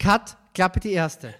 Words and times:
Cut, 0.00 0.34
Klappe 0.54 0.80
die 0.80 0.92
erste. 0.92 1.34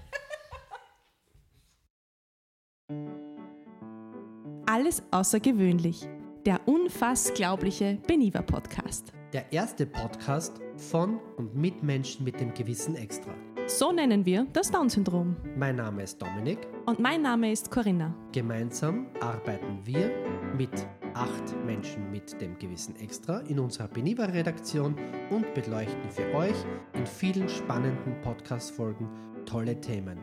Alles 4.66 5.02
außergewöhnlich. 5.10 6.06
Der 6.44 6.60
unfassglaubliche 6.68 7.98
Beniva 8.06 8.42
Podcast. 8.42 9.14
Der 9.32 9.50
erste 9.50 9.86
Podcast 9.86 10.60
von 10.76 11.18
und 11.38 11.54
mit 11.54 11.82
Menschen 11.82 12.22
mit 12.22 12.38
dem 12.38 12.52
gewissen 12.52 12.96
Extra. 12.96 13.32
So 13.66 13.92
nennen 13.92 14.26
wir 14.26 14.46
das 14.52 14.70
Down-Syndrom. 14.70 15.36
Mein 15.56 15.76
Name 15.76 16.02
ist 16.02 16.20
Dominik. 16.20 16.58
Und 16.84 16.98
mein 16.98 17.22
Name 17.22 17.52
ist 17.52 17.70
Corinna. 17.70 18.14
Gemeinsam 18.32 19.06
arbeiten 19.20 19.80
wir 19.84 20.10
mit 20.58 20.86
acht 21.14 21.56
Menschen 21.64 22.10
mit 22.10 22.40
dem 22.40 22.58
gewissen 22.58 22.96
Extra 22.96 23.40
in 23.40 23.58
unserer 23.58 23.88
Beniva-Redaktion 23.88 24.96
und 25.30 25.54
beleuchten 25.54 26.10
für 26.10 26.34
euch 26.34 26.56
in 26.94 27.06
vielen 27.06 27.48
spannenden 27.48 28.20
Podcast-Folgen 28.22 29.08
tolle 29.46 29.80
Themen. 29.80 30.18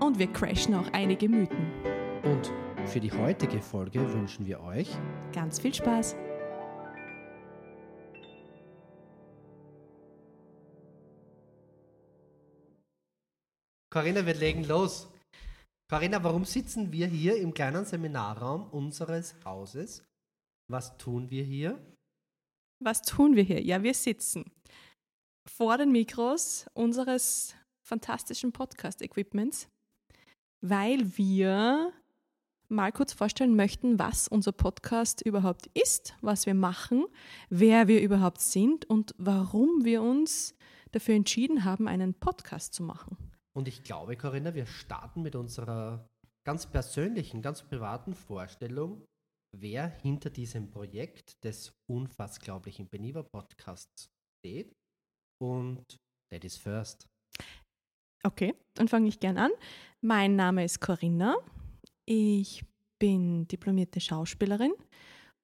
Und 0.00 0.18
wir 0.18 0.26
crashen 0.32 0.74
auch 0.74 0.92
einige 0.92 1.28
Mythen. 1.28 1.70
Und 2.24 2.52
für 2.88 3.00
die 3.00 3.12
heutige 3.12 3.60
Folge 3.60 4.00
wünschen 4.12 4.46
wir 4.46 4.60
euch 4.60 4.90
ganz 5.32 5.60
viel 5.60 5.74
Spaß. 5.74 6.16
Corinna, 13.92 14.24
wir 14.24 14.34
legen 14.34 14.64
los. 14.64 15.12
Corinna, 15.90 16.24
warum 16.24 16.46
sitzen 16.46 16.90
wir 16.92 17.06
hier 17.06 17.36
im 17.36 17.52
kleinen 17.52 17.84
Seminarraum 17.84 18.66
unseres 18.70 19.34
Hauses? 19.44 20.02
Was 20.68 20.96
tun 20.98 21.30
wir 21.30 21.44
hier? 21.44 21.78
Was 22.80 23.02
tun 23.02 23.36
wir 23.36 23.42
hier? 23.42 23.62
Ja, 23.62 23.82
wir 23.82 23.94
sitzen 23.94 24.50
vor 25.46 25.78
den 25.78 25.92
Mikros 25.92 26.66
unseres 26.74 27.54
fantastischen 27.82 28.52
Podcast-Equipments, 28.52 29.68
weil 30.60 31.16
wir 31.16 31.92
mal 32.68 32.90
kurz 32.90 33.12
vorstellen 33.12 33.54
möchten, 33.54 33.98
was 33.98 34.28
unser 34.28 34.52
Podcast 34.52 35.20
überhaupt 35.24 35.66
ist, 35.74 36.14
was 36.22 36.46
wir 36.46 36.54
machen, 36.54 37.04
wer 37.50 37.86
wir 37.86 38.00
überhaupt 38.00 38.40
sind 38.40 38.88
und 38.88 39.14
warum 39.18 39.84
wir 39.84 40.02
uns 40.02 40.54
dafür 40.92 41.14
entschieden 41.14 41.64
haben, 41.64 41.86
einen 41.86 42.14
Podcast 42.14 42.74
zu 42.74 42.82
machen. 42.82 43.16
Und 43.54 43.68
ich 43.68 43.82
glaube, 43.82 44.16
Corinna, 44.16 44.54
wir 44.54 44.66
starten 44.66 45.22
mit 45.22 45.36
unserer 45.36 46.08
ganz 46.44 46.66
persönlichen, 46.66 47.42
ganz 47.42 47.62
privaten 47.62 48.14
Vorstellung, 48.14 49.04
wer 49.52 49.88
hinter 49.88 50.30
diesem 50.30 50.70
Projekt 50.70 51.42
des 51.44 51.72
unfassglaublichen 51.86 52.88
Beniva 52.88 53.22
Podcasts 53.22 54.10
steht. 54.38 54.74
Und 55.38 55.98
that 56.30 56.44
is 56.44 56.56
first. 56.56 57.06
Okay, 58.24 58.54
dann 58.74 58.88
fange 58.88 59.08
ich 59.08 59.20
gern 59.20 59.36
an. 59.36 59.50
Mein 60.00 60.36
Name 60.36 60.64
ist 60.64 60.80
Corinna. 60.80 61.36
Ich 62.04 62.64
bin 62.98 63.48
diplomierte 63.48 64.00
Schauspielerin 64.00 64.72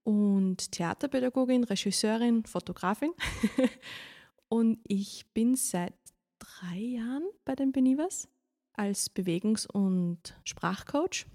und 0.05 0.71
Theaterpädagogin, 0.73 1.65
Regisseurin, 1.65 2.45
Fotografin. 2.45 3.13
und 4.49 4.79
ich 4.85 5.27
bin 5.35 5.57
seit 5.57 5.95
drei 6.39 6.79
Jahren 6.79 7.29
bei 7.45 7.55
den 7.55 7.73
Benivas 7.73 8.29
als 8.75 9.11
Bewegungs- 9.11 9.67
und 9.67 10.39
Sprachcoach. 10.45 11.27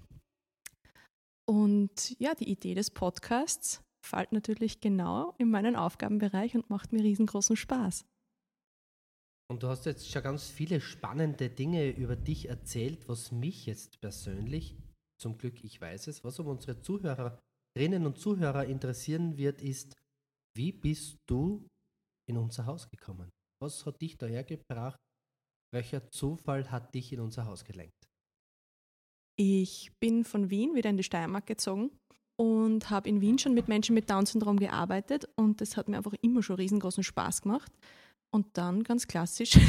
Und 1.46 2.18
ja, 2.18 2.34
die 2.34 2.50
Idee 2.50 2.74
des 2.74 2.90
Podcasts 2.90 3.82
fällt 4.04 4.32
natürlich 4.32 4.80
genau 4.80 5.34
in 5.38 5.50
meinen 5.50 5.76
Aufgabenbereich 5.76 6.54
und 6.54 6.70
macht 6.70 6.92
mir 6.92 7.02
riesengroßen 7.02 7.56
Spaß. 7.56 8.06
Und 9.50 9.62
du 9.62 9.68
hast 9.68 9.84
jetzt 9.84 10.10
schon 10.10 10.22
ganz 10.22 10.48
viele 10.48 10.80
spannende 10.80 11.50
Dinge 11.50 11.90
über 11.90 12.16
dich 12.16 12.48
erzählt, 12.48 13.08
was 13.08 13.30
mich 13.30 13.66
jetzt 13.66 14.00
persönlich, 14.00 14.76
zum 15.20 15.36
Glück 15.36 15.62
ich 15.62 15.80
weiß 15.80 16.06
es, 16.06 16.24
was 16.24 16.40
aber 16.40 16.50
unsere 16.50 16.80
Zuhörerinnen 16.80 18.06
und 18.06 18.18
Zuhörer 18.18 18.64
interessieren 18.64 19.36
wird, 19.36 19.60
ist, 19.60 19.94
wie 20.56 20.72
bist 20.72 21.18
du 21.26 21.66
in 22.26 22.38
unser 22.38 22.66
Haus 22.66 22.88
gekommen? 22.88 23.30
Was 23.60 23.84
hat 23.84 24.00
dich 24.00 24.16
daher 24.16 24.44
gebracht? 24.44 24.98
Welcher 25.72 26.08
Zufall 26.10 26.70
hat 26.70 26.94
dich 26.94 27.12
in 27.12 27.20
unser 27.20 27.44
Haus 27.46 27.64
gelenkt? 27.64 28.03
Ich 29.36 29.90
bin 29.98 30.24
von 30.24 30.50
Wien 30.50 30.74
wieder 30.74 30.90
in 30.90 30.96
die 30.96 31.02
Steiermark 31.02 31.46
gezogen 31.46 31.90
und 32.36 32.90
habe 32.90 33.08
in 33.08 33.20
Wien 33.20 33.38
schon 33.38 33.54
mit 33.54 33.68
Menschen 33.68 33.94
mit 33.94 34.08
Down-Syndrom 34.10 34.58
gearbeitet 34.58 35.28
und 35.36 35.60
das 35.60 35.76
hat 35.76 35.88
mir 35.88 35.96
einfach 35.96 36.14
immer 36.20 36.42
schon 36.42 36.56
riesengroßen 36.56 37.02
Spaß 37.02 37.42
gemacht. 37.42 37.72
Und 38.30 38.56
dann 38.58 38.82
ganz 38.82 39.06
klassisch, 39.06 39.52
du 39.52 39.60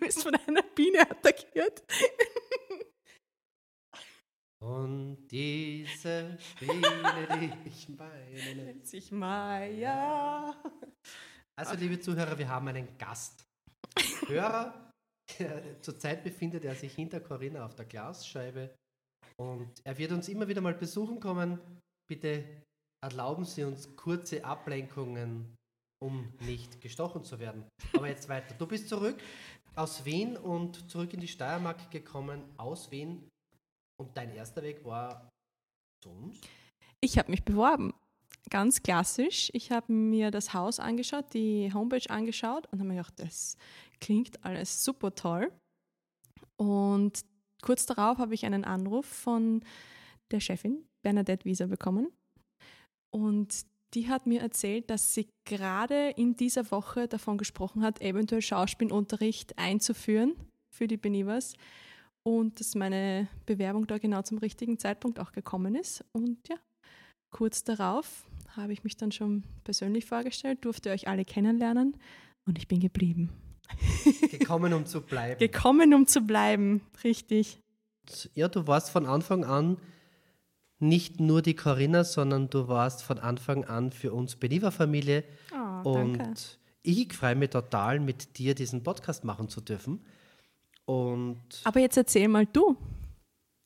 bist 0.00 0.22
von 0.22 0.34
einer 0.34 0.62
Biene 0.74 1.00
attackiert. 1.00 1.82
Und 4.60 5.26
diese 5.28 6.36
Biene, 6.58 7.28
die 7.40 7.68
ich 7.68 7.88
meine, 7.88 8.54
nennt 8.56 8.86
sich 8.86 9.10
Maya. 9.10 10.54
Also, 11.56 11.74
liebe 11.76 11.98
Zuhörer, 11.98 12.38
wir 12.38 12.48
haben 12.48 12.68
einen 12.68 12.98
Gast. 12.98 13.46
Hörer. 14.26 14.89
Zurzeit 15.80 16.24
befindet 16.24 16.64
er 16.64 16.74
sich 16.74 16.94
hinter 16.94 17.20
Corinna 17.20 17.64
auf 17.64 17.74
der 17.74 17.84
Glasscheibe 17.84 18.74
und 19.40 19.70
er 19.84 19.96
wird 19.96 20.12
uns 20.12 20.28
immer 20.28 20.48
wieder 20.48 20.60
mal 20.60 20.74
besuchen 20.74 21.20
kommen. 21.20 21.58
Bitte 22.08 22.44
erlauben 23.02 23.44
Sie 23.44 23.64
uns 23.64 23.96
kurze 23.96 24.44
Ablenkungen, 24.44 25.56
um 26.02 26.32
nicht 26.40 26.80
gestochen 26.80 27.24
zu 27.24 27.38
werden. 27.38 27.64
Aber 27.94 28.08
jetzt 28.08 28.28
weiter. 28.28 28.54
Du 28.58 28.66
bist 28.66 28.88
zurück 28.88 29.16
aus 29.76 30.04
Wien 30.04 30.36
und 30.36 30.90
zurück 30.90 31.14
in 31.14 31.20
die 31.20 31.28
Steiermark 31.28 31.90
gekommen, 31.90 32.42
aus 32.56 32.90
Wien. 32.90 33.28
Und 33.98 34.16
dein 34.16 34.34
erster 34.34 34.62
Weg 34.62 34.84
war 34.84 35.28
zu 36.02 36.10
uns? 36.10 36.40
Ich 37.00 37.18
habe 37.18 37.30
mich 37.30 37.44
beworben. 37.44 37.94
Ganz 38.50 38.82
klassisch. 38.82 39.48
Ich 39.52 39.70
habe 39.70 39.92
mir 39.92 40.32
das 40.32 40.52
Haus 40.54 40.80
angeschaut, 40.80 41.32
die 41.34 41.72
Homepage 41.72 42.08
angeschaut 42.10 42.66
und 42.72 42.80
habe 42.80 42.88
mir 42.88 42.96
gedacht, 42.96 43.18
das 43.18 43.56
klingt 44.00 44.44
alles 44.44 44.84
super 44.84 45.14
toll. 45.14 45.52
Und 46.56 47.24
kurz 47.62 47.86
darauf 47.86 48.18
habe 48.18 48.34
ich 48.34 48.44
einen 48.44 48.64
Anruf 48.64 49.06
von 49.06 49.62
der 50.32 50.40
Chefin, 50.40 50.84
Bernadette 51.02 51.44
Wieser, 51.44 51.68
bekommen. 51.68 52.08
Und 53.14 53.66
die 53.94 54.08
hat 54.08 54.26
mir 54.26 54.40
erzählt, 54.40 54.90
dass 54.90 55.14
sie 55.14 55.28
gerade 55.44 56.10
in 56.10 56.36
dieser 56.36 56.70
Woche 56.70 57.08
davon 57.08 57.38
gesprochen 57.38 57.82
hat, 57.82 58.00
eventuell 58.00 58.42
Schauspielunterricht 58.42 59.58
einzuführen 59.58 60.34
für 60.74 60.86
die 60.86 60.96
Benivas 60.96 61.54
und 62.22 62.60
dass 62.60 62.74
meine 62.74 63.28
Bewerbung 63.46 63.86
da 63.86 63.98
genau 63.98 64.22
zum 64.22 64.38
richtigen 64.38 64.78
Zeitpunkt 64.78 65.18
auch 65.18 65.32
gekommen 65.32 65.74
ist. 65.74 66.04
Und 66.12 66.48
ja, 66.48 66.56
kurz 67.30 67.64
darauf 67.64 68.29
habe 68.56 68.72
ich 68.72 68.84
mich 68.84 68.96
dann 68.96 69.12
schon 69.12 69.44
persönlich 69.64 70.06
vorgestellt, 70.06 70.64
durfte 70.64 70.90
euch 70.90 71.08
alle 71.08 71.24
kennenlernen 71.24 71.96
und 72.46 72.58
ich 72.58 72.68
bin 72.68 72.80
geblieben. 72.80 73.30
Gekommen, 74.30 74.72
um 74.72 74.86
zu 74.86 75.00
bleiben. 75.00 75.38
Gekommen, 75.38 75.94
um 75.94 76.06
zu 76.06 76.22
bleiben, 76.22 76.82
richtig. 77.04 77.60
Ja, 78.34 78.48
du 78.48 78.66
warst 78.66 78.90
von 78.90 79.06
Anfang 79.06 79.44
an 79.44 79.76
nicht 80.80 81.20
nur 81.20 81.42
die 81.42 81.54
Corinna, 81.54 82.04
sondern 82.04 82.48
du 82.48 82.66
warst 82.66 83.02
von 83.02 83.18
Anfang 83.18 83.64
an 83.64 83.92
für 83.92 84.12
uns 84.12 84.36
Beniva-Familie. 84.36 85.24
Oh, 85.52 85.90
und 85.90 86.18
danke. 86.18 86.40
ich 86.82 87.12
freue 87.12 87.36
mich 87.36 87.50
total, 87.50 88.00
mit 88.00 88.38
dir 88.38 88.54
diesen 88.54 88.82
Podcast 88.82 89.24
machen 89.24 89.48
zu 89.48 89.60
dürfen. 89.60 90.04
Und 90.86 91.40
Aber 91.64 91.80
jetzt 91.80 91.96
erzähl 91.96 92.28
mal 92.28 92.46
du, 92.46 92.76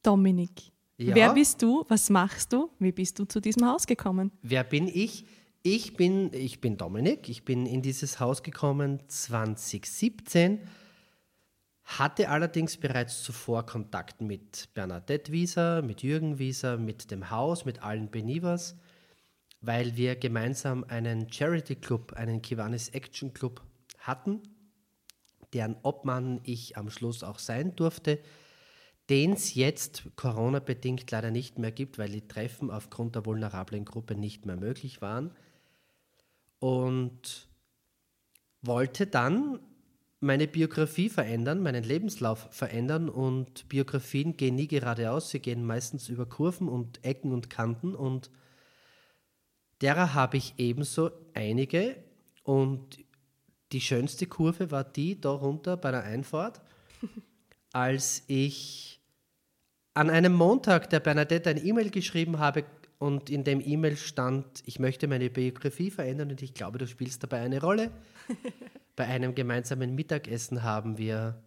Dominik. 0.03 0.74
Ja. 0.97 1.15
Wer 1.15 1.34
bist 1.34 1.60
du? 1.60 1.84
Was 1.88 2.09
machst 2.09 2.53
du? 2.53 2.71
Wie 2.78 2.93
bist 2.93 3.19
du 3.19 3.25
zu 3.25 3.41
diesem 3.41 3.66
Haus 3.66 3.87
gekommen? 3.87 4.31
Wer 4.43 4.62
bin 4.62 4.87
ich? 4.87 5.25
Ich 5.62 5.97
bin, 5.97 6.31
ich 6.32 6.60
bin 6.60 6.77
Dominik, 6.77 7.28
ich 7.28 7.44
bin 7.44 7.65
in 7.65 7.81
dieses 7.81 8.21
Haus 8.21 8.43
gekommen 8.43 9.00
2017, 9.09 10.61
hatte 11.85 12.29
allerdings 12.29 12.76
bereits 12.76 13.23
zuvor 13.23 13.64
Kontakt 13.64 14.20
mit 14.20 14.69
Bernadette 14.75 15.32
Wieser, 15.32 15.81
mit 15.81 16.02
Jürgen 16.02 16.38
Wieser, 16.38 16.76
mit 16.76 17.11
dem 17.11 17.31
Haus, 17.31 17.64
mit 17.64 17.82
allen 17.82 18.11
Benivers, 18.11 18.76
weil 19.62 19.97
wir 19.97 20.17
gemeinsam 20.17 20.85
einen 20.85 21.32
Charity 21.32 21.76
Club, 21.76 22.12
einen 22.12 22.43
Kiwanis 22.43 22.90
Action 22.90 23.32
Club 23.32 23.62
hatten, 23.99 24.43
deren 25.55 25.76
Obmann 25.82 26.40
ich 26.44 26.76
am 26.76 26.90
Schluss 26.90 27.25
auch 27.25 27.38
sein 27.38 27.75
durfte, 27.75 28.19
den 29.11 29.33
es 29.35 29.55
jetzt 29.55 30.05
Corona-bedingt 30.17 31.11
leider 31.11 31.31
nicht 31.31 31.59
mehr 31.59 31.73
gibt, 31.73 31.99
weil 31.99 32.11
die 32.11 32.27
Treffen 32.27 32.71
aufgrund 32.71 33.15
der 33.15 33.27
vulnerablen 33.27 33.85
Gruppe 33.85 34.15
nicht 34.15 34.47
mehr 34.47 34.56
möglich 34.56 35.03
waren. 35.03 35.33
Und 36.59 37.49
wollte 38.62 39.06
dann 39.06 39.61
meine 40.21 40.49
Biografie 40.49 41.11
verändern, 41.11 41.62
meinen 41.62 41.85
Lebenslauf 41.85 42.49
verändern. 42.51 43.09
Und 43.11 43.69
Biografien 43.69 44.37
gehen 44.37 44.55
nie 44.55 44.69
geradeaus, 44.69 45.31
sie 45.31 45.41
gehen 45.41 45.65
meistens 45.65 46.09
über 46.09 46.27
Kurven 46.27 46.69
und 46.69 47.05
Ecken 47.05 47.33
und 47.33 47.50
Kanten. 47.50 47.95
Und 47.95 48.31
derer 49.83 50.15
habe 50.15 50.39
ich 50.39 50.55
ebenso 50.57 51.11
einige. 51.35 51.97
Und 52.43 53.05
die 53.73 53.81
schönste 53.81 54.27
Kurve 54.27 54.71
war 54.71 54.85
die 54.85 55.21
da 55.21 55.31
runter 55.31 55.77
bei 55.77 55.91
der 55.91 56.05
Einfahrt, 56.05 56.62
als 57.75 58.23
ich 58.29 59.00
an 59.94 60.09
einem 60.09 60.32
Montag 60.32 60.91
der 60.91 61.00
Bernadette 61.00 61.50
ein 61.50 61.65
E-Mail 61.65 61.91
geschrieben 61.91 62.38
habe 62.38 62.65
und 62.99 63.31
in 63.31 63.43
dem 63.43 63.61
E-Mail 63.61 63.97
stand, 63.97 64.62
ich 64.65 64.79
möchte 64.79 65.09
meine 65.09 65.29
Biografie 65.29 65.91
verändern 65.91 66.31
und 66.31 66.41
ich 66.41 66.55
glaube, 66.55 66.79
du 66.79 66.87
spielst 66.87 67.23
dabei 67.25 67.41
eine 67.41 67.61
Rolle. 67.61 67.91
bei 68.97 69.06
einem 69.06 69.35
gemeinsamen 69.35 69.94
Mittagessen 69.94 70.62
haben 70.62 70.99
wir 70.99 71.43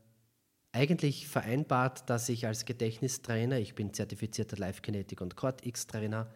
eigentlich 0.74 1.30
vereinbart, 1.30 2.10
dass 2.10 2.28
ich 2.28 2.46
als 2.46 2.66
Gedächtnistrainer, 2.66 3.58
ich 3.60 3.74
bin 3.74 3.94
zertifizierter 3.94 4.58
Live-Kinetik 4.58 5.22
und 5.22 5.38
Cord-X-Trainer, 5.38 6.28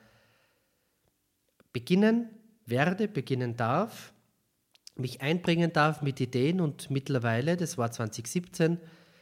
beginnen 1.73 2.29
werde, 2.65 3.09
beginnen 3.09 3.57
darf, 3.57 4.13
mich 4.95 5.21
einbringen 5.21 5.73
darf 5.73 6.01
mit 6.01 6.21
Ideen 6.21 6.61
und 6.61 6.89
mittlerweile, 6.89 7.57
das 7.57 7.77
war 7.77 7.91
2017, 7.91 8.79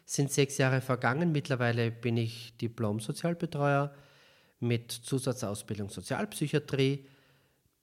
sind 0.10 0.32
sechs 0.32 0.58
Jahre 0.58 0.82
vergangen. 0.82 1.32
Mittlerweile 1.32 1.92
bin 1.92 2.18
ich 2.18 2.58
Diplom-Sozialbetreuer 2.58 3.94
mit 4.60 4.92
Zusatzausbildung 4.92 5.90
Sozialpsychiatrie, 5.90 7.06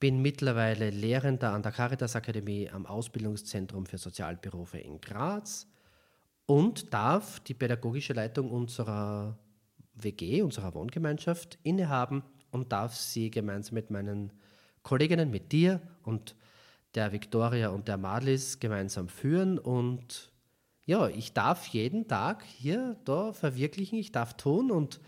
bin 0.00 0.20
mittlerweile 0.20 0.90
Lehrender 0.90 1.52
an 1.52 1.62
der 1.62 1.70
Caritas 1.70 2.16
Akademie 2.16 2.68
am 2.68 2.84
Ausbildungszentrum 2.84 3.86
für 3.86 3.98
Sozialberufe 3.98 4.78
in 4.78 5.00
Graz 5.00 5.68
und 6.46 6.92
darf 6.92 7.38
die 7.40 7.54
pädagogische 7.54 8.12
Leitung 8.12 8.50
unserer 8.50 9.38
WG, 9.94 10.42
unserer 10.42 10.74
Wohngemeinschaft 10.74 11.58
innehaben 11.62 12.24
und 12.50 12.72
darf 12.72 12.96
sie 12.96 13.30
gemeinsam 13.30 13.74
mit 13.74 13.90
meinen 13.90 14.32
Kolleginnen, 14.82 15.30
mit 15.30 15.52
dir 15.52 15.80
und 16.02 16.34
der 16.96 17.12
Viktoria 17.12 17.68
und 17.68 17.86
der 17.86 17.98
Madlis 17.98 18.58
gemeinsam 18.58 19.08
führen 19.08 19.60
und 19.60 20.32
ja, 20.86 21.08
ich 21.08 21.32
darf 21.32 21.66
jeden 21.66 22.06
Tag 22.06 22.44
hier 22.44 22.96
da 23.04 23.32
verwirklichen, 23.32 23.98
ich 23.98 24.12
darf 24.12 24.36
tun 24.36 24.70
und 24.70 25.00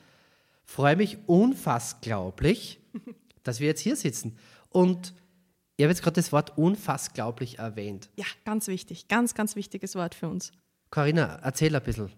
freue 0.64 0.96
mich 0.96 1.19
unfassglaublich, 1.26 2.80
dass 3.44 3.60
wir 3.60 3.69
jetzt 3.69 3.80
hier 3.80 3.96
sitzen. 3.96 4.36
Und 4.70 5.14
ich 5.76 5.84
habe 5.84 5.92
jetzt 5.92 6.02
gerade 6.02 6.16
das 6.16 6.32
Wort 6.32 6.58
unfassglaublich 6.58 7.60
erwähnt. 7.60 8.10
Ja, 8.16 8.26
ganz 8.44 8.66
wichtig, 8.66 9.06
ganz, 9.06 9.34
ganz 9.34 9.54
wichtiges 9.54 9.94
Wort 9.94 10.16
für 10.16 10.28
uns. 10.28 10.50
Corinna, 10.90 11.38
erzähl 11.42 11.75
ein 11.75 11.82
bisschen. 11.82 12.10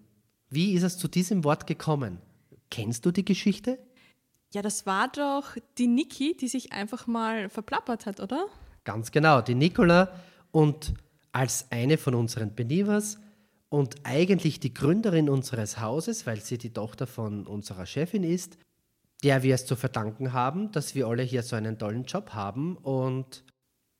Wie 0.49 0.73
ist 0.73 0.83
es 0.83 0.97
zu 0.97 1.07
diesem 1.07 1.43
Wort 1.43 1.67
gekommen? 1.67 2.17
Kennst 2.71 3.05
du 3.05 3.11
die 3.11 3.23
Geschichte? 3.23 3.77
Ja, 4.53 4.63
das 4.63 4.87
war 4.87 5.07
doch 5.09 5.55
die 5.77 5.87
Niki, 5.87 6.35
die 6.35 6.47
sich 6.47 6.73
einfach 6.73 7.05
mal 7.05 7.49
verplappert 7.49 8.07
hat, 8.07 8.19
oder? 8.19 8.47
Ganz 8.83 9.11
genau, 9.11 9.41
die 9.41 9.55
Nicola 9.55 10.11
und 10.51 10.95
als 11.31 11.71
eine 11.71 11.97
von 11.97 12.15
unseren 12.15 12.55
Benivers 12.55 13.19
und 13.71 13.95
eigentlich 14.03 14.59
die 14.59 14.73
Gründerin 14.73 15.29
unseres 15.29 15.79
Hauses, 15.79 16.27
weil 16.27 16.41
sie 16.41 16.57
die 16.57 16.73
Tochter 16.73 17.07
von 17.07 17.47
unserer 17.47 17.85
Chefin 17.85 18.23
ist, 18.23 18.57
der 19.23 19.43
wir 19.43 19.55
es 19.55 19.65
zu 19.65 19.77
verdanken 19.77 20.33
haben, 20.33 20.73
dass 20.73 20.93
wir 20.93 21.07
alle 21.07 21.23
hier 21.23 21.41
so 21.41 21.55
einen 21.55 21.79
tollen 21.79 22.03
Job 22.03 22.33
haben 22.33 22.75
und 22.75 23.45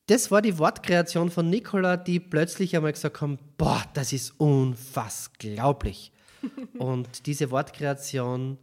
das 0.08 0.30
war 0.30 0.42
die 0.42 0.60
Wortkreation 0.60 1.30
von 1.30 1.50
Nicola, 1.50 1.96
die 1.96 2.20
plötzlich 2.20 2.76
einmal 2.76 2.92
gesagt 2.92 3.22
haben, 3.22 3.40
boah, 3.58 3.82
das 3.94 4.12
ist 4.12 4.34
unfassglaublich. 4.40 6.12
und 6.78 7.28
diese 7.28 7.50
Wortkreation, 7.50 8.58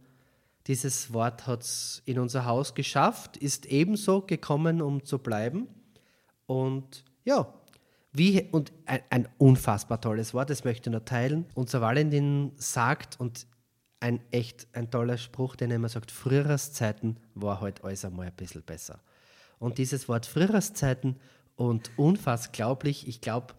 dieses 0.67 1.11
Wort 1.11 1.47
hat 1.47 1.63
es 1.63 2.03
in 2.05 2.19
unser 2.19 2.45
Haus 2.45 2.75
geschafft, 2.75 3.35
ist 3.35 3.65
ebenso 3.65 4.21
gekommen, 4.21 4.79
um 4.79 5.03
zu 5.05 5.17
bleiben. 5.17 5.67
Und 6.45 7.03
ja, 7.23 7.51
wie, 8.11 8.47
und 8.51 8.71
ein, 8.85 9.01
ein 9.09 9.27
unfassbar 9.37 10.01
tolles 10.01 10.33
Wort, 10.33 10.49
das 10.49 10.63
möchte 10.63 10.89
ich 10.89 10.91
nur 10.91 11.05
teilen. 11.05 11.45
Unser 11.53 11.81
Valentin 11.81 12.51
sagt, 12.55 13.19
und 13.19 13.45
ein 13.99 14.21
echt 14.31 14.67
ein 14.73 14.89
toller 14.89 15.17
Spruch, 15.17 15.55
den 15.55 15.71
er 15.71 15.75
immer 15.75 15.89
sagt, 15.89 16.11
früheres 16.11 16.73
Zeiten 16.73 17.17
war 17.35 17.61
halt 17.61 17.83
alles 17.83 18.05
einmal 18.05 18.27
ein 18.27 18.35
bisschen 18.35 18.63
besser. 18.63 18.99
Und 19.59 19.77
dieses 19.77 20.07
Wort 20.07 20.25
Frühjahrszeiten 20.25 21.17
und 21.55 21.91
unfassglaublich, 21.97 23.07
ich 23.07 23.21
glaube, 23.21 23.53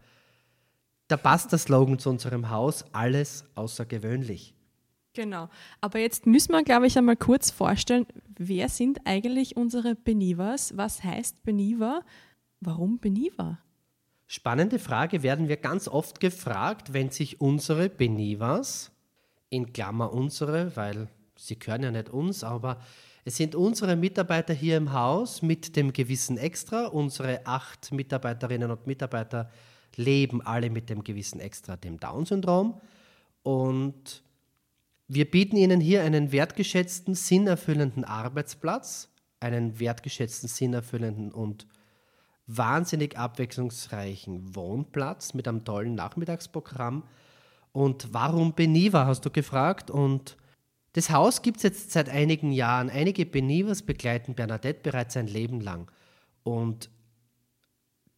da 1.09 1.17
passt 1.17 1.53
der 1.53 1.59
Slogan 1.59 1.99
zu 1.99 2.09
unserem 2.09 2.51
Haus, 2.51 2.85
alles 2.93 3.45
außergewöhnlich. 3.55 4.55
Genau. 5.13 5.49
Aber 5.81 5.99
jetzt 5.99 6.25
müssen 6.27 6.53
wir, 6.53 6.63
glaube 6.63 6.87
ich, 6.87 6.97
einmal 6.97 7.17
kurz 7.17 7.51
vorstellen, 7.51 8.07
wer 8.39 8.69
sind 8.69 9.01
eigentlich 9.05 9.57
unsere 9.57 9.97
Benivas? 9.97 10.77
Was 10.77 11.03
heißt 11.03 11.43
Beniva? 11.43 12.03
Warum 12.61 13.01
Beniva? 13.01 13.59
Spannende 14.33 14.79
Frage 14.79 15.25
werden 15.25 15.49
wir 15.49 15.57
ganz 15.57 15.89
oft 15.89 16.21
gefragt, 16.21 16.93
wenn 16.93 17.11
sich 17.11 17.41
unsere 17.41 17.89
Benivas, 17.89 18.93
in 19.49 19.73
Klammer 19.73 20.13
unsere, 20.13 20.77
weil 20.77 21.09
sie 21.35 21.59
gehören 21.59 21.83
ja 21.83 21.91
nicht 21.91 22.11
uns, 22.11 22.45
aber 22.45 22.79
es 23.25 23.39
sind 23.39 23.57
unsere 23.57 23.97
Mitarbeiter 23.97 24.55
hier 24.55 24.77
im 24.77 24.93
Haus 24.93 25.43
mit 25.43 25.75
dem 25.75 25.93
gewissen 25.93 26.39
Extra. 26.39 26.87
Unsere 26.87 27.45
acht 27.45 27.91
Mitarbeiterinnen 27.91 28.71
und 28.71 28.87
Mitarbeiter 28.87 29.51
leben 29.97 30.41
alle 30.43 30.71
mit 30.71 30.91
dem 30.91 31.03
gewissen 31.03 31.41
Extra, 31.41 31.77
dem 31.77 31.99
Down-Syndrom. 31.99 32.81
Und 33.43 34.23
wir 35.09 35.29
bieten 35.29 35.57
ihnen 35.57 35.81
hier 35.81 36.05
einen 36.05 36.31
wertgeschätzten, 36.31 37.17
sinnerfüllenden 37.17 38.05
Arbeitsplatz, 38.05 39.11
einen 39.41 39.81
wertgeschätzten, 39.81 40.49
sinnerfüllenden 40.49 41.33
und 41.33 41.67
wahnsinnig 42.57 43.17
abwechslungsreichen 43.17 44.55
Wohnplatz 44.55 45.35
mit 45.35 45.47
einem 45.47 45.65
tollen 45.65 45.95
Nachmittagsprogramm. 45.95 47.05
Und 47.73 48.13
warum 48.13 48.55
Beniva, 48.55 49.07
hast 49.07 49.25
du 49.25 49.31
gefragt? 49.31 49.91
Und 49.91 50.37
das 50.93 51.11
Haus 51.11 51.43
gibt 51.43 51.59
es 51.59 51.63
jetzt 51.63 51.93
seit 51.93 52.09
einigen 52.09 52.51
Jahren. 52.51 52.91
Einige 52.91 53.25
Benivers 53.27 53.83
begleiten 53.83 54.35
Bernadette 54.35 54.81
bereits 54.83 55.17
ein 55.17 55.29
Leben 55.29 55.61
lang. 55.61 55.91
Und 56.43 56.91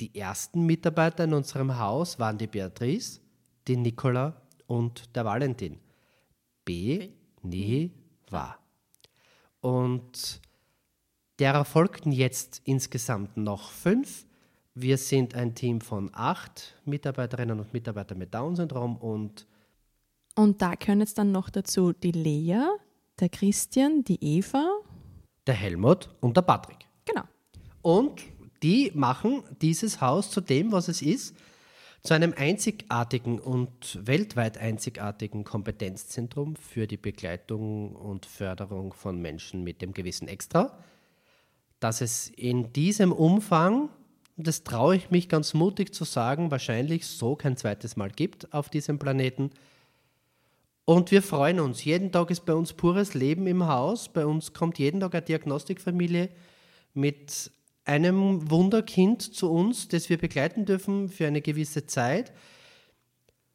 die 0.01 0.15
ersten 0.15 0.65
Mitarbeiter 0.65 1.25
in 1.25 1.35
unserem 1.35 1.79
Haus 1.79 2.19
waren 2.19 2.39
die 2.39 2.47
Beatrice, 2.47 3.21
die 3.69 3.77
Nicola 3.77 4.41
und 4.67 5.15
der 5.15 5.25
Valentin. 5.25 5.79
B, 6.65 7.11
war. 8.31 8.59
Und 9.61 10.41
derer 11.39 11.65
folgten 11.65 12.13
jetzt 12.13 12.63
insgesamt 12.65 13.37
noch 13.37 13.71
fünf. 13.71 14.27
Wir 14.75 14.97
sind 14.97 15.35
ein 15.35 15.55
Team 15.55 15.81
von 15.81 16.11
acht 16.13 16.75
Mitarbeiterinnen 16.85 17.61
und 17.61 17.73
Mitarbeitern 17.73 18.19
mit 18.19 18.35
Down-Syndrom 18.35 18.97
und 18.97 19.47
und 20.35 20.63
da 20.63 20.77
können 20.77 21.03
jetzt 21.03 21.19
dann 21.19 21.31
noch 21.31 21.51
dazu 21.51 21.93
die 21.93 22.11
Lea, 22.11 22.63
der 23.21 23.29
Christian, 23.29 24.03
die 24.03 24.19
Eva, 24.39 24.81
der 25.47 25.55
Helmut 25.55 26.09
und 26.21 26.37
der 26.37 26.43
Patrick. 26.43 26.87
Genau. 27.05 27.25
Und 27.83 28.23
die 28.63 28.93
machen 28.95 29.43
dieses 29.61 30.01
Haus 30.01 30.31
zu 30.31 30.41
dem, 30.41 30.73
was 30.73 30.89
es 30.89 31.03
ist, 31.03 31.37
zu 32.03 32.15
einem 32.15 32.35
einzigartigen 32.37 33.39
und 33.39 33.99
weltweit 34.07 34.59
einzigartigen 34.59 35.45
Kompetenzzentrum 35.45 36.57
für 36.57 36.87
die 36.87 36.97
Begleitung 36.97 37.95
und 37.95 38.27
Förderung 38.27 38.93
von 38.93 39.21
Menschen 39.21 39.63
mit 39.63 39.83
dem 39.83 39.93
gewissen 39.93 40.29
Extra. 40.29 40.79
Dass 41.83 42.01
es 42.01 42.29
in 42.29 42.73
diesem 42.73 43.13
Umfang, 43.13 43.89
das 44.37 44.65
traue 44.65 44.97
ich 44.97 45.11
mich 45.11 45.29
ganz 45.29 45.53
mutig 45.53 45.93
zu 45.93 46.05
sagen, 46.05 46.51
wahrscheinlich 46.51 47.07
so 47.07 47.37
kein 47.37 47.57
zweites 47.57 47.97
Mal 47.97 48.11
gibt 48.11 48.53
auf 48.55 48.71
diesem 48.71 48.99
Planeten 48.99 49.51
und 50.85 51.13
wir 51.13 51.23
freuen 51.23 51.61
uns. 51.61 51.85
Jeden 51.85 52.11
Tag 52.11 52.31
ist 52.31 52.45
bei 52.45 52.55
uns 52.55 52.73
pures 52.73 53.15
Leben 53.15 53.47
im 53.47 53.67
Haus. 53.67 54.09
Bei 54.09 54.27
uns 54.27 54.53
kommt 54.53 54.79
jeden 54.79 55.01
Tag 55.01 55.15
eine 55.15 55.23
Diagnostikfamilie 55.23 56.29
mit 56.93 57.53
einem 57.85 58.51
Wunderkind 58.51 59.23
zu 59.23 59.51
uns, 59.51 59.89
das 59.89 60.09
wir 60.09 60.19
begleiten 60.19 60.65
dürfen 60.65 61.09
für 61.09 61.27
eine 61.27 61.41
gewisse 61.41 61.87
Zeit, 61.87 62.33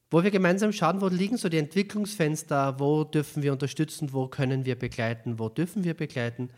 wo 0.09 0.23
wir 0.23 0.31
gemeinsam 0.31 0.71
schauen, 0.71 1.01
wo 1.01 1.07
liegen 1.07 1.37
so 1.37 1.49
die 1.49 1.57
Entwicklungsfenster, 1.57 2.79
wo 2.79 3.03
dürfen 3.03 3.43
wir 3.43 3.51
unterstützen, 3.51 4.13
wo 4.13 4.27
können 4.27 4.65
wir 4.65 4.77
begleiten, 4.77 5.37
wo 5.37 5.49
dürfen 5.49 5.83
wir 5.83 5.93
begleiten. 5.93 6.49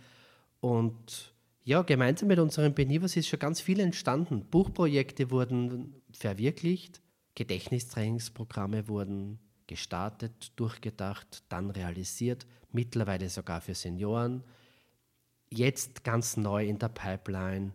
Und 0.62 1.34
ja, 1.70 1.84
gemeinsam 1.84 2.30
mit 2.30 2.40
unseren 2.40 2.74
Benivers 2.74 3.16
ist 3.16 3.28
schon 3.28 3.38
ganz 3.38 3.62
viel 3.62 3.80
entstanden. 3.80 4.44
Buchprojekte 4.44 5.30
wurden 5.30 6.02
verwirklicht, 6.12 7.00
Gedächtnistrainingsprogramme 7.36 8.88
wurden 8.88 9.38
gestartet, 9.68 10.52
durchgedacht, 10.56 11.44
dann 11.48 11.70
realisiert, 11.70 12.48
mittlerweile 12.72 13.30
sogar 13.30 13.62
für 13.62 13.76
Senioren. 13.76 14.44
Jetzt 15.52 16.04
ganz 16.04 16.38
neu 16.38 16.66
in 16.66 16.80
der 16.80 16.90
Pipeline. 16.90 17.74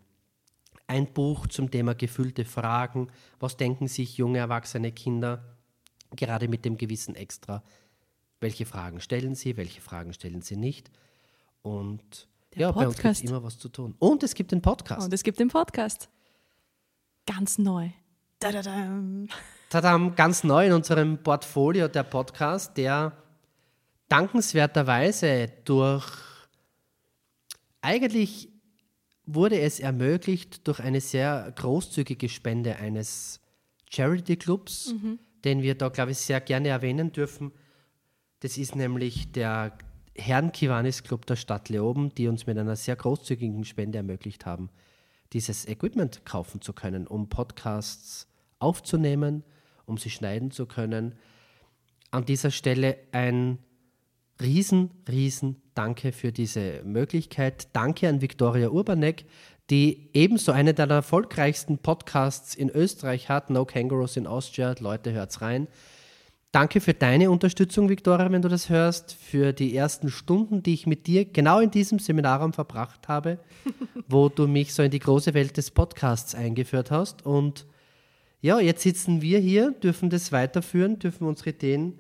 Ein 0.89 1.13
Buch 1.13 1.47
zum 1.47 1.71
Thema 1.71 1.95
gefüllte 1.95 2.45
Fragen. 2.45 3.13
Was 3.39 3.57
denken 3.57 3.87
sich 3.87 4.17
junge, 4.17 4.39
erwachsene 4.39 4.91
Kinder 4.91 5.57
gerade 6.11 6.49
mit 6.49 6.65
dem 6.65 6.79
gewissen 6.79 7.15
Extra? 7.15 7.63
Welche 8.41 8.67
Fragen 8.67 9.01
stellen 9.01 9.37
sie, 9.37 9.57
welche 9.57 9.81
Fragen 9.81 10.13
stellen 10.13 10.43
sie 10.43 10.57
nicht? 10.57 10.91
Und 11.63 12.27
Der 12.55 12.69
ja, 12.69 12.73
Podcast. 12.73 13.03
bei 13.03 13.09
uns 13.09 13.21
gibt 13.21 13.31
immer 13.31 13.43
was 13.43 13.59
zu 13.59 13.69
tun. 13.69 13.95
Und 13.99 14.23
es 14.23 14.35
gibt 14.35 14.53
den 14.53 14.63
Podcast. 14.63 15.07
Und 15.07 15.13
es 15.13 15.23
gibt 15.23 15.39
den 15.39 15.49
Podcast. 15.49 16.09
Ganz 17.27 17.59
neu. 17.59 17.91
Tadadam. 18.39 19.29
Tadam, 19.71 20.15
ganz 20.15 20.45
neu 20.45 20.67
in 20.67 20.73
unserem 20.73 21.23
Portfolio 21.23 21.89
der 21.89 22.05
Podcast, 22.05 22.77
der 22.77 23.13
dankenswerterweise 24.09 25.51
durch 25.65 26.07
eigentlich 27.81 28.49
wurde 29.27 29.61
es 29.61 29.81
ermöglicht 29.81 30.67
durch 30.67 30.81
eine 30.81 31.01
sehr 31.01 31.53
großzügige 31.57 32.29
Spende 32.29 32.77
eines 32.77 33.41
Charity 33.91 34.37
Clubs, 34.37 34.95
den 35.45 35.63
wir 35.63 35.75
da, 35.75 35.89
glaube 35.89 36.13
ich, 36.13 36.19
sehr 36.19 36.41
gerne 36.41 36.69
erwähnen 36.69 37.13
dürfen. 37.13 37.53
Das 38.41 38.59
ist 38.59 38.75
nämlich 38.75 39.33
der 39.33 39.77
Herrn 40.16 40.52
Kiwanis 40.52 41.02
Club 41.02 41.26
der 41.26 41.37
Stadt 41.37 41.68
Leoben, 41.68 42.14
die 42.14 42.28
uns 42.28 42.47
mit 42.47 42.56
einer 42.59 42.76
sehr 42.76 42.97
großzügigen 42.97 43.64
Spende 43.64 43.99
ermöglicht 43.99 44.47
haben, 44.47 44.71
dieses 45.33 45.66
Equipment 45.66 46.25
kaufen 46.25 46.61
zu 46.61 46.73
können, 46.73 47.06
um 47.06 47.28
Podcasts 47.28 48.28
aufzunehmen, 48.59 49.42
um 49.87 49.99
sie 49.99 50.11
schneiden 50.11 50.50
zu 50.50 50.66
können. 50.66 51.16
An 52.11 52.25
dieser 52.25 52.50
Stelle 52.50 52.97
ein 53.12 53.59
riesen, 54.40 54.90
riesen 55.09 55.61
Danke 55.75 56.12
für 56.12 56.30
diese 56.30 56.83
Möglichkeit. 56.85 57.68
Danke 57.73 58.09
an 58.09 58.21
Viktoria 58.21 58.68
Urbanek, 58.68 59.25
die 59.71 60.11
ebenso 60.12 60.52
eine 60.52 60.73
der 60.73 60.88
erfolgreichsten 60.88 61.78
Podcasts 61.78 62.54
in 62.54 62.71
Österreich 62.71 63.28
hat, 63.28 63.50
No 63.50 63.64
Kangaroos 63.64 64.16
in 64.16 64.28
Austria. 64.28 64.75
Leute, 64.78 65.12
hört's 65.12 65.40
rein. 65.40 65.66
Danke 66.55 66.81
für 66.81 66.95
deine 66.95 67.33
Unterstützung, 67.33 67.89
Viktoria, 67.89 68.31
wenn 68.31 68.41
du 68.41 68.49
das 68.49 68.69
hörst, 68.69 69.13
für 69.13 69.53
die 69.53 69.75
ersten 69.75 70.09
Stunden, 70.09 70.63
die 70.63 70.75
ich 70.75 70.87
mit 70.87 71.09
dir 71.09 71.25
genau 71.25 71.59
in 71.59 71.73
diesem 71.73 71.99
Seminarraum 71.99 72.53
verbracht 72.53 73.09
habe, 73.09 73.41
wo 74.07 74.29
du 74.29 74.47
mich 74.47 74.73
so 74.73 74.85
in 74.85 74.93
die 74.93 75.01
große 75.01 75.35
Welt 75.35 75.57
des 75.57 75.73
Podcasts 75.73 76.33
eingeführt 76.37 76.93
hast. 76.93 77.27
Und 77.27 77.67
ja, 78.41 78.61
jetzt 78.61 78.83
sitzen 78.83 79.21
wir 79.21 79.41
hier, 79.41 79.73
dürfen 79.73 80.11
das 80.11 80.31
weiterführen, 80.31 81.01
dürfen 81.01 81.27
unsere 81.27 81.51
Ideen 81.51 81.99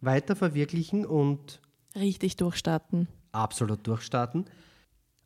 weiter 0.00 0.34
verwirklichen 0.34 1.06
und 1.06 1.60
Richtig 1.94 2.34
durchstarten. 2.34 3.06
absolut 3.30 3.86
durchstarten. 3.86 4.46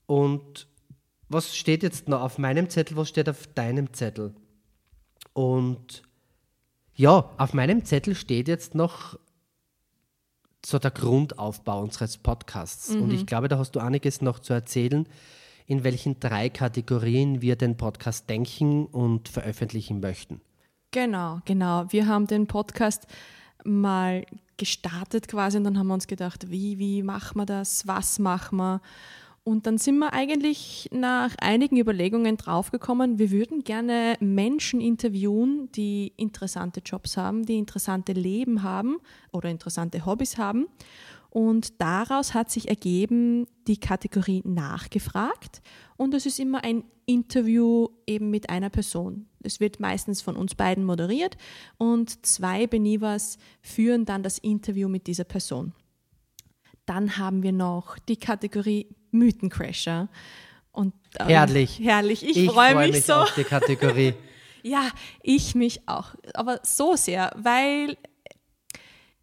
Und 0.05 0.69
was 1.31 1.57
steht 1.57 1.83
jetzt 1.83 2.07
noch 2.07 2.21
auf 2.21 2.37
meinem 2.37 2.69
Zettel, 2.69 2.99
was 2.99 3.09
steht 3.09 3.31
auf 3.31 3.47
deinem 3.47 3.95
Zettel? 3.95 4.35
Und 5.33 6.03
ja, 6.95 7.31
auf 7.39 7.55
meinem 7.55 7.85
Zettel 7.85 8.15
steht 8.15 8.49
jetzt 8.49 8.75
noch 8.75 9.19
so 10.65 10.79
der 10.79 10.91
Grundaufbau 10.91 11.83
unseres 11.83 12.19
Podcasts. 12.19 12.91
Und 12.91 13.13
ich 13.13 13.27
glaube, 13.27 13.49
da 13.49 13.59
hast 13.59 13.73
du 13.73 13.81
einiges 13.81 14.23
noch 14.23 14.39
zu 14.39 14.53
erzählen, 14.53 15.09
in 15.67 15.85
welchen 15.85 16.21
drei 16.21 16.49
Kategorien 16.49 17.41
wir 17.43 17.57
den 17.57 17.77
Podcast 17.77 18.29
denken 18.29 18.87
und 18.87 19.29
veröffentlichen 19.29 20.01
möchten. 20.01 20.41
Genau, 20.91 21.41
genau. 21.45 21.87
Wir 21.89 22.07
haben 22.07 22.27
den 22.27 22.47
Podcast 22.47 23.07
mal 23.65 24.25
gestartet 24.57 25.29
quasi 25.29 25.57
und 25.57 25.65
dann 25.65 25.79
haben 25.79 25.87
wir 25.87 25.95
uns 25.95 26.07
gedacht, 26.07 26.51
wie, 26.51 26.79
wie 26.79 27.03
machen 27.03 27.39
wir 27.39 27.47
das, 27.47 27.87
was 27.87 28.19
machen 28.19 28.59
wir? 28.59 28.81
Und 29.45 29.67
dann 29.67 29.77
sind 29.79 29.99
wir 29.99 30.13
eigentlich 30.13 30.89
nach 30.93 31.35
einigen 31.41 31.77
Überlegungen 31.77 32.37
draufgekommen, 32.37 33.19
wir 33.19 33.33
würden 33.33 33.65
gerne 33.65 34.17
Menschen 34.21 34.81
interviewen, 34.81 35.69
die 35.73 36.13
interessante 36.17 36.81
Jobs 36.85 37.17
haben, 37.17 37.45
die 37.45 37.59
interessante 37.59 38.13
Leben 38.13 38.63
haben 38.63 38.99
oder 39.33 39.49
interessante 39.51 40.07
Hobbys 40.07 40.39
haben. 40.39 40.69
Und 41.29 41.81
daraus 41.81 42.35
hat 42.35 42.51
sich 42.51 42.69
ergeben 42.69 43.47
die 43.67 43.81
Kategorie 43.81 44.43
nachgefragt. 44.45 45.63
Und 45.97 46.15
es 46.15 46.27
ist 46.27 46.39
immer 46.39 46.63
ein 46.63 46.85
Interview 47.07 47.89
eben 48.07 48.31
mit 48.31 48.51
einer 48.51 48.71
Person. 48.71 49.27
Es 49.43 49.59
wird 49.59 49.81
meistens 49.81 50.21
von 50.21 50.37
uns 50.37 50.55
beiden 50.55 50.85
moderiert 50.85 51.37
und 51.79 52.25
zwei 52.25 52.67
Benivas 52.67 53.39
führen 53.61 54.05
dann 54.05 54.23
das 54.23 54.39
Interview 54.39 54.89
mit 54.89 55.07
dieser 55.07 55.25
Person. 55.25 55.73
Dann 56.87 57.17
haben 57.17 57.43
wir 57.43 57.53
noch 57.53 57.99
die 57.99 58.19
Kategorie 58.19 58.87
Mythencrasher. 59.13 60.09
Und, 60.73 60.95
ähm, 61.21 61.29
Herrlich. 61.29 61.79
Herrlich. 61.81 62.23
Ich, 62.25 62.37
Ich 62.37 62.51
freue 62.51 62.73
freue 62.73 62.87
mich, 62.87 62.97
mich 62.97 63.05
so. 63.05 63.15
auf 63.15 63.35
die 63.35 63.45
Kategorie. 63.45 64.15
Ja, 64.65 64.91
ich 65.25 65.57
mich 65.57 65.89
auch. 65.89 66.15
Aber 66.35 66.61
so 66.63 66.95
sehr, 66.95 67.33
weil 67.37 67.97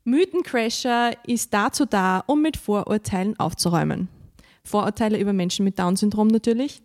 Mythencrasher 0.04 1.14
ist 1.26 1.54
dazu 1.54 1.86
da, 1.86 2.24
um 2.28 2.42
mit 2.42 2.58
Vorurteilen 2.58 3.40
aufzuräumen. 3.40 4.10
Vorurteile 4.66 5.18
über 5.18 5.32
Menschen 5.32 5.64
mit 5.64 5.80
Down-Syndrom 5.80 6.28
natürlich. 6.28 6.82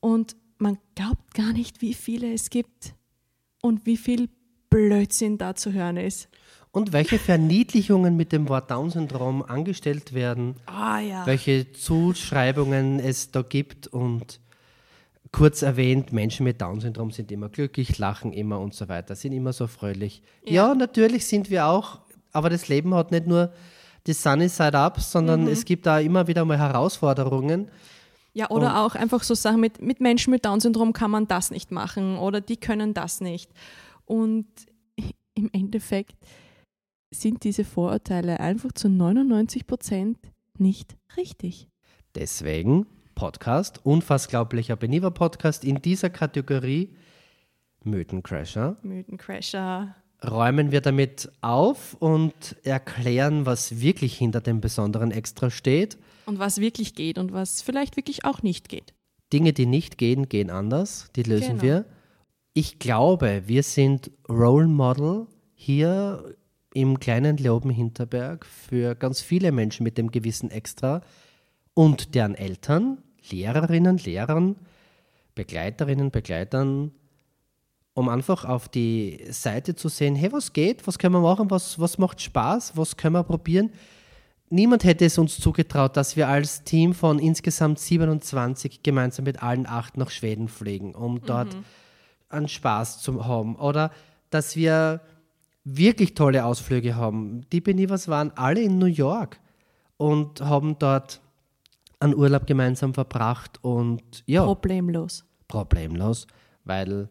Und 0.00 0.36
man 0.58 0.78
glaubt 0.94 1.34
gar 1.34 1.52
nicht, 1.52 1.82
wie 1.82 1.94
viele 1.94 2.32
es 2.32 2.50
gibt 2.50 2.94
und 3.60 3.86
wie 3.86 3.96
viel 3.96 4.28
Blödsinn 4.70 5.38
da 5.38 5.54
zu 5.56 5.72
hören 5.72 5.96
ist. 5.96 6.28
Und 6.70 6.92
welche 6.92 7.18
Verniedlichungen 7.18 8.16
mit 8.16 8.32
dem 8.32 8.48
Wort 8.48 8.70
Down-Syndrom 8.70 9.42
angestellt 9.42 10.12
werden, 10.12 10.56
Ah 10.66 11.00
ja. 11.00 11.26
welche 11.26 11.72
Zuschreibungen 11.72 13.00
es 13.00 13.30
da 13.30 13.42
gibt 13.42 13.86
und 13.86 14.40
kurz 15.32 15.62
erwähnt, 15.62 16.12
Menschen 16.12 16.44
mit 16.44 16.60
Down-Syndrom 16.60 17.10
sind 17.10 17.32
immer 17.32 17.48
glücklich, 17.48 17.98
lachen 17.98 18.32
immer 18.32 18.60
und 18.60 18.74
so 18.74 18.88
weiter, 18.88 19.16
sind 19.16 19.32
immer 19.32 19.52
so 19.52 19.66
fröhlich. 19.66 20.22
Ja, 20.44 20.74
natürlich 20.74 21.26
sind 21.26 21.50
wir 21.50 21.66
auch, 21.66 22.00
aber 22.32 22.50
das 22.50 22.68
Leben 22.68 22.94
hat 22.94 23.10
nicht 23.10 23.26
nur 23.26 23.52
die 24.06 24.12
Sunny 24.12 24.48
Side 24.48 24.78
Up, 24.78 25.00
sondern 25.00 25.46
es 25.46 25.64
gibt 25.64 25.86
da 25.86 26.00
immer 26.00 26.26
wieder 26.28 26.44
mal 26.44 26.58
Herausforderungen. 26.58 27.70
Ja, 28.32 28.50
oder 28.50 28.80
auch 28.84 28.94
einfach 28.94 29.22
so 29.22 29.34
Sachen 29.34 29.60
mit, 29.60 29.82
mit 29.82 30.00
Menschen 30.00 30.30
mit 30.30 30.44
Down-Syndrom 30.44 30.92
kann 30.92 31.10
man 31.10 31.26
das 31.26 31.50
nicht 31.50 31.72
machen 31.72 32.16
oder 32.18 32.40
die 32.40 32.56
können 32.56 32.94
das 32.94 33.20
nicht. 33.20 33.50
Und 34.04 34.46
im 35.34 35.50
Endeffekt 35.52 36.16
sind 37.10 37.44
diese 37.44 37.64
Vorurteile 37.64 38.40
einfach 38.40 38.72
zu 38.72 38.88
99 38.88 39.66
Prozent 39.66 40.18
nicht 40.58 40.96
richtig. 41.16 41.68
Deswegen 42.14 42.86
Podcast, 43.14 43.84
unfassglaublicher 43.84 44.76
Beniver 44.76 45.10
Podcast 45.10 45.64
in 45.64 45.80
dieser 45.82 46.10
Kategorie 46.10 46.94
Mythencrasher. 47.84 48.76
Mythencrasher. 48.82 49.94
räumen 50.24 50.72
wir 50.72 50.80
damit 50.80 51.30
auf 51.40 51.94
und 51.94 52.56
erklären, 52.64 53.46
was 53.46 53.80
wirklich 53.80 54.16
hinter 54.18 54.40
dem 54.40 54.60
besonderen 54.60 55.10
Extra 55.10 55.50
steht. 55.50 55.96
Und 56.26 56.38
was 56.38 56.60
wirklich 56.60 56.94
geht 56.94 57.18
und 57.18 57.32
was 57.32 57.62
vielleicht 57.62 57.96
wirklich 57.96 58.24
auch 58.24 58.42
nicht 58.42 58.68
geht. 58.68 58.94
Dinge, 59.32 59.52
die 59.52 59.66
nicht 59.66 59.96
gehen, 59.98 60.28
gehen 60.28 60.50
anders. 60.50 61.10
Die 61.16 61.22
lösen 61.22 61.58
Genau. 61.58 61.62
wir. 61.62 61.84
Ich 62.54 62.78
glaube, 62.78 63.42
wir 63.46 63.62
sind 63.62 64.10
Role 64.28 64.66
Model 64.66 65.26
hier 65.54 66.34
im 66.80 67.00
kleinen 67.00 67.38
Leoben 67.38 67.70
Hinterberg 67.70 68.46
für 68.46 68.94
ganz 68.94 69.20
viele 69.20 69.50
Menschen 69.50 69.82
mit 69.82 69.98
dem 69.98 70.12
gewissen 70.12 70.48
Extra 70.48 71.02
und 71.74 72.14
deren 72.14 72.36
Eltern, 72.36 72.98
Lehrerinnen, 73.30 73.98
Lehrern, 73.98 74.54
Begleiterinnen, 75.34 76.12
Begleitern, 76.12 76.92
um 77.94 78.08
einfach 78.08 78.44
auf 78.44 78.68
die 78.68 79.24
Seite 79.28 79.74
zu 79.74 79.88
sehen, 79.88 80.14
hey, 80.14 80.32
was 80.32 80.52
geht, 80.52 80.86
was 80.86 81.00
können 81.00 81.14
wir 81.14 81.20
machen, 81.20 81.50
was, 81.50 81.80
was 81.80 81.98
macht 81.98 82.22
Spaß, 82.22 82.76
was 82.76 82.96
können 82.96 83.16
wir 83.16 83.24
probieren. 83.24 83.72
Niemand 84.48 84.84
hätte 84.84 85.04
es 85.04 85.18
uns 85.18 85.36
zugetraut, 85.40 85.96
dass 85.96 86.14
wir 86.14 86.28
als 86.28 86.62
Team 86.62 86.94
von 86.94 87.18
insgesamt 87.18 87.80
27 87.80 88.84
gemeinsam 88.84 89.24
mit 89.24 89.42
allen 89.42 89.66
acht 89.66 89.96
nach 89.96 90.10
Schweden 90.10 90.46
fliegen, 90.46 90.94
um 90.94 91.22
dort 91.22 91.56
einen 92.28 92.46
Spaß 92.46 93.02
zu 93.02 93.26
haben. 93.26 93.56
Oder 93.56 93.90
dass 94.30 94.54
wir 94.54 95.00
wirklich 95.76 96.14
tolle 96.14 96.44
Ausflüge 96.44 96.96
haben. 96.96 97.42
Die 97.52 97.60
Benivers 97.60 98.08
waren 98.08 98.32
alle 98.36 98.60
in 98.60 98.78
New 98.78 98.86
York 98.86 99.40
und 99.96 100.40
haben 100.40 100.78
dort 100.78 101.20
einen 102.00 102.14
Urlaub 102.14 102.46
gemeinsam 102.46 102.94
verbracht 102.94 103.58
und 103.62 104.22
ja 104.26 104.44
Problemlos. 104.44 105.24
problemlos, 105.48 106.26
weil 106.64 107.08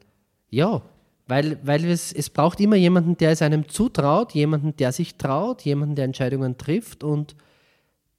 ja, 0.50 0.82
weil, 1.28 1.60
weil 1.64 1.86
es, 1.86 2.14
es 2.14 2.30
braucht 2.30 2.60
immer 2.62 2.78
jemanden, 2.78 3.18
der 3.18 3.32
es 3.32 3.42
einem 3.42 3.68
zutraut, 3.68 4.34
jemanden, 4.34 4.76
der 4.78 4.94
sich 4.94 5.18
traut, 5.18 5.64
jemanden, 5.64 5.96
der 5.96 6.06
Entscheidungen 6.06 6.58
trifft 6.58 7.04
und 7.04 7.36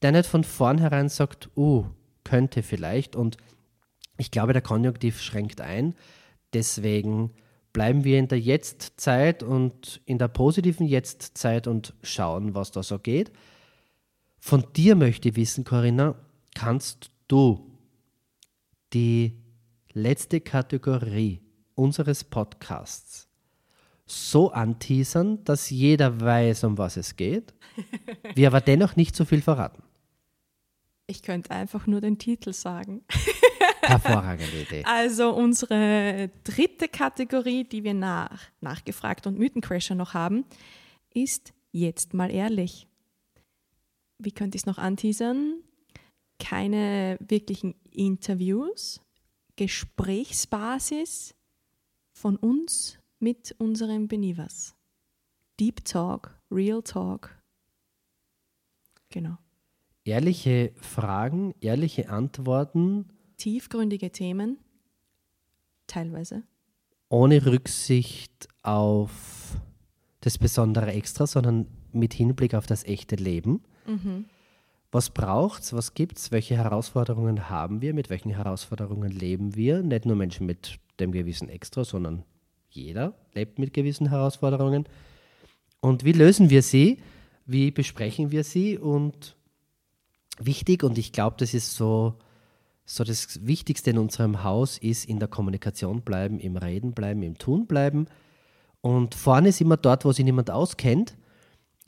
der 0.03 0.13
nicht 0.13 0.27
von 0.27 0.45
vornherein 0.45 1.09
sagt, 1.09 1.49
uh, 1.57 1.87
könnte 2.23 2.63
vielleicht. 2.63 3.17
Und 3.17 3.39
ich 4.19 4.31
glaube, 4.31 4.53
der 4.53 4.63
Konjunktiv 4.63 5.23
schränkt 5.23 5.63
ein. 5.63 5.95
Deswegen 6.53 7.33
bleiben 7.73 8.05
wir 8.05 8.19
in 8.19 8.29
der 8.29 8.41
Jetztzeit 8.41 9.43
und 9.43 10.01
in 10.07 10.19
der 10.19 10.29
positiven 10.29 10.87
Jetztzeit 10.87 11.67
und 11.67 11.95
schauen, 12.03 12.55
was 12.55 12.71
da 12.71 12.83
so 12.83 12.99
geht. 12.99 13.33
Von 14.39 14.65
dir 14.75 14.95
möchte 14.95 15.31
ich 15.31 15.37
wissen, 15.37 15.65
Corinna, 15.65 16.15
kannst 16.55 17.11
du 17.29 17.71
die 18.93 19.43
letzte 19.93 20.41
Kategorie 20.41 21.41
unseres 21.75 22.25
Podcasts 22.25 23.29
so 24.07 24.51
anteasern, 24.51 25.45
dass 25.45 25.71
jeder 25.71 26.21
weiß, 26.21 26.65
um 26.65 26.79
was 26.79 26.97
es 26.97 27.17
geht, 27.17 27.53
wir 28.35 28.49
aber 28.49 28.61
dennoch 28.61 28.97
nicht 28.97 29.15
so 29.15 29.25
viel 29.25 29.43
verraten. 29.43 29.83
Ich 31.11 31.23
könnte 31.23 31.51
einfach 31.51 31.87
nur 31.87 32.03
den 32.03 32.19
Titel 32.19 32.53
sagen. 32.53 33.03
Hervorragende 33.81 34.61
Idee. 34.61 34.85
Also 34.85 35.35
unsere 35.35 36.31
dritte 36.45 36.87
Kategorie, 36.87 37.65
die 37.65 37.83
wir 37.83 37.95
nach 37.95 38.43
nachgefragt 38.61 39.27
und 39.27 39.39
Mythencrasher 39.39 39.95
noch 39.95 40.13
haben, 40.13 40.45
ist 41.15 41.55
jetzt 41.73 42.13
mal 42.13 42.31
ehrlich. 42.31 42.87
Wie 44.19 44.33
könnte 44.33 44.57
ich 44.57 44.63
es 44.63 44.67
noch 44.67 44.77
anteasern? 44.77 45.63
Keine 46.39 47.17
wirklichen 47.21 47.75
Interviews, 47.91 49.01
Gesprächsbasis 49.57 51.35
von 52.13 52.37
uns 52.37 52.99
mit 53.19 53.55
unseren 53.59 54.09
Benivers. 54.09 54.77
Deep 55.59 55.87
Talk, 55.87 56.39
Real 56.51 56.83
Talk. 56.83 57.43
Genau. 59.09 59.39
Ehrliche 60.09 60.73
Fragen, 60.77 61.55
ehrliche 61.61 62.09
Antworten. 62.09 63.11
Tiefgründige 63.37 64.11
Themen, 64.11 64.57
teilweise. 65.87 66.45
Ohne 67.11 67.45
Rücksicht 67.45 68.49
auf 68.63 69.61
das 70.23 70.39
besondere 70.39 70.93
Extra, 70.93 71.27
sondern 71.27 71.67
mit 71.93 72.15
Hinblick 72.15 72.55
auf 72.55 72.65
das 72.65 72.85
echte 72.85 73.17
Leben. 73.17 73.61
Mhm. 73.87 74.25
Was 74.91 75.11
braucht 75.11 75.65
es? 75.65 75.75
Was 75.75 75.93
gibt 75.93 76.17
es? 76.17 76.33
Welche 76.33 76.57
Herausforderungen 76.57 77.51
haben 77.51 77.83
wir? 77.83 77.93
Mit 77.93 78.09
welchen 78.09 78.31
Herausforderungen 78.31 79.11
leben 79.11 79.57
wir? 79.57 79.83
Nicht 79.83 80.07
nur 80.07 80.17
Menschen 80.17 80.47
mit 80.47 80.79
dem 81.01 81.13
gewissen 81.13 81.51
Extra, 81.51 81.85
sondern 81.85 82.25
jeder 82.71 83.13
lebt 83.35 83.59
mit 83.59 83.75
gewissen 83.75 84.09
Herausforderungen. 84.09 84.89
Und 85.81 86.07
wie 86.07 86.13
lösen 86.13 86.49
wir 86.49 86.63
sie? 86.63 86.97
Wie 87.45 87.71
besprechen 87.71 88.31
wir 88.31 88.43
sie? 88.43 88.79
Und 88.79 89.37
wichtig, 90.39 90.83
und 90.83 90.99
ich 90.99 91.13
glaube, 91.13 91.37
das 91.39 91.55
ist 91.55 91.75
so, 91.75 92.15
so 92.85 93.05
das 93.05 93.47
Wichtigste 93.47 93.91
in 93.91 93.99
unserem 93.99 94.43
Haus, 94.45 94.79
ist 94.79 95.05
in 95.05 95.19
der 95.19 95.29
Kommunikation 95.29 96.03
bleiben, 96.03 96.39
im 96.41 96.57
Reden 96.57 96.93
bleiben, 96.93 97.23
im 97.23 97.39
Tun 97.39 97.67
bleiben. 97.67 98.07
Und 98.81 99.15
vorne 99.15 99.49
ist 99.49 99.61
immer 99.61 99.77
dort, 99.77 100.05
wo 100.05 100.13
sich 100.13 100.25
niemand 100.25 100.51
auskennt. 100.51 101.17